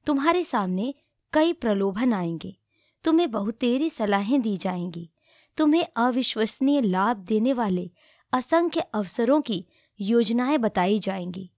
तुम्हारे 0.06 0.44
सामने 0.44 0.94
कई 1.32 1.52
प्रलोभन 1.52 2.12
आएँगे। 2.12 2.56
तुम्हें 3.04 3.30
बहुतेरी 3.30 3.90
सलाहें 3.90 4.40
दी 4.42 4.56
जाएँगी। 4.56 5.10
तुम्हें 5.56 5.86
अविश्वसनीय 5.96 6.80
लाभ 6.80 7.16
देने 7.16 7.52
वाले 7.52 7.90
असंख्य 8.32 8.80
अवसरों 8.80 9.40
की 9.40 9.64
योजनाएँ 10.00 10.58
बताई 10.58 10.98
जाएँगी। 10.98 11.50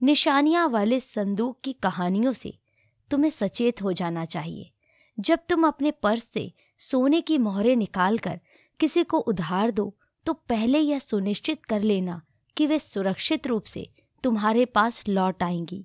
निशानियाँ 0.00 0.68
वाले 0.68 1.00
संदूक 1.00 1.60
की 1.64 1.72
कहानियों 1.72 2.32
से 2.32 2.58
तुम्हें 3.10 3.30
सचेत 3.30 3.82
हो 3.82 3.92
जाना 3.92 4.24
चाहिए। 4.24 4.70
जब 5.18 5.38
तुम 5.48 5.66
अपने 5.66 5.90
पर्स 5.90 6.24
से 6.24 6.52
सोने 6.80 7.20
की 7.20 7.38
मोहरें 7.38 7.74
निकालकर 7.76 8.40
किसी 8.80 9.04
को 9.04 9.18
उधार 9.18 9.70
दो 9.70 9.94
तो 10.26 10.32
पहले 10.32 10.78
यह 10.78 10.98
सुनिश्चित 10.98 11.64
कर 11.64 11.82
लेना 11.82 12.20
कि 12.56 12.66
वे 12.66 12.78
सुरक्षित 12.78 13.46
रूप 13.46 13.64
से 13.64 13.88
तुम्हारे 14.24 14.64
पास 14.64 15.02
लौट 15.08 15.42
आएँगी। 15.42 15.84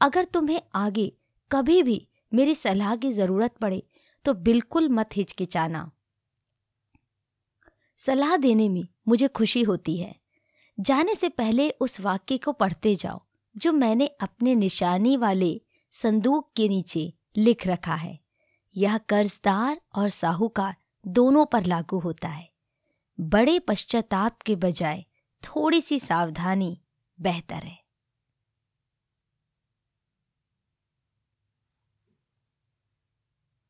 अगर 0.00 0.24
तुम्हें 0.24 0.60
आगे 0.74 1.12
कभी 1.50 1.82
भी 1.82 2.06
मेरी 2.32 2.54
सलाह 2.54 2.96
की 2.96 3.12
ज़रूरत 3.12 3.56
पड़े 3.56 3.82
तो 4.24 4.34
बिल्कुल 4.34 4.88
मत 4.88 5.16
हिचकिचाना। 5.16 5.90
सलाह 7.98 8.36
देने 8.36 8.68
में 8.68 8.86
मुझे 9.08 9.28
खुशी 9.28 9.62
होती 9.62 9.96
है। 9.96 10.14
जाने 10.78 11.14
से 11.14 11.28
पहले 11.28 11.68
उस 11.70 12.00
वाक्य 12.00 12.38
को 12.38 12.52
पढ़ते 12.52 12.94
जाओ, 12.96 13.20
जो 13.56 13.72
मैंने 13.72 14.06
अपने 14.20 14.54
निशानी 14.54 15.16
वाले 15.16 15.60
संदूक 15.92 16.50
के 16.56 16.68
नीचे 16.68 17.12
लिख 17.36 17.66
रखा 17.66 17.94
है। 17.94 18.18
यह 18.76 18.98
कर्जदार 18.98 19.80
और 19.94 20.08
साहूकार 20.08 20.76
दोनों 21.06 21.46
पर 21.46 21.66
लागू 21.66 21.98
होता 21.98 22.28
है। 22.28 22.50
बड़े 23.20 23.58
पश्चाताप 23.58 24.42
के 24.42 24.56
बजाय 24.56 25.04
थोड़ी 25.44 25.80
सी 25.80 26.00
सावधानी 26.00 26.80
बेहतर 27.20 27.54
है। 27.54 27.81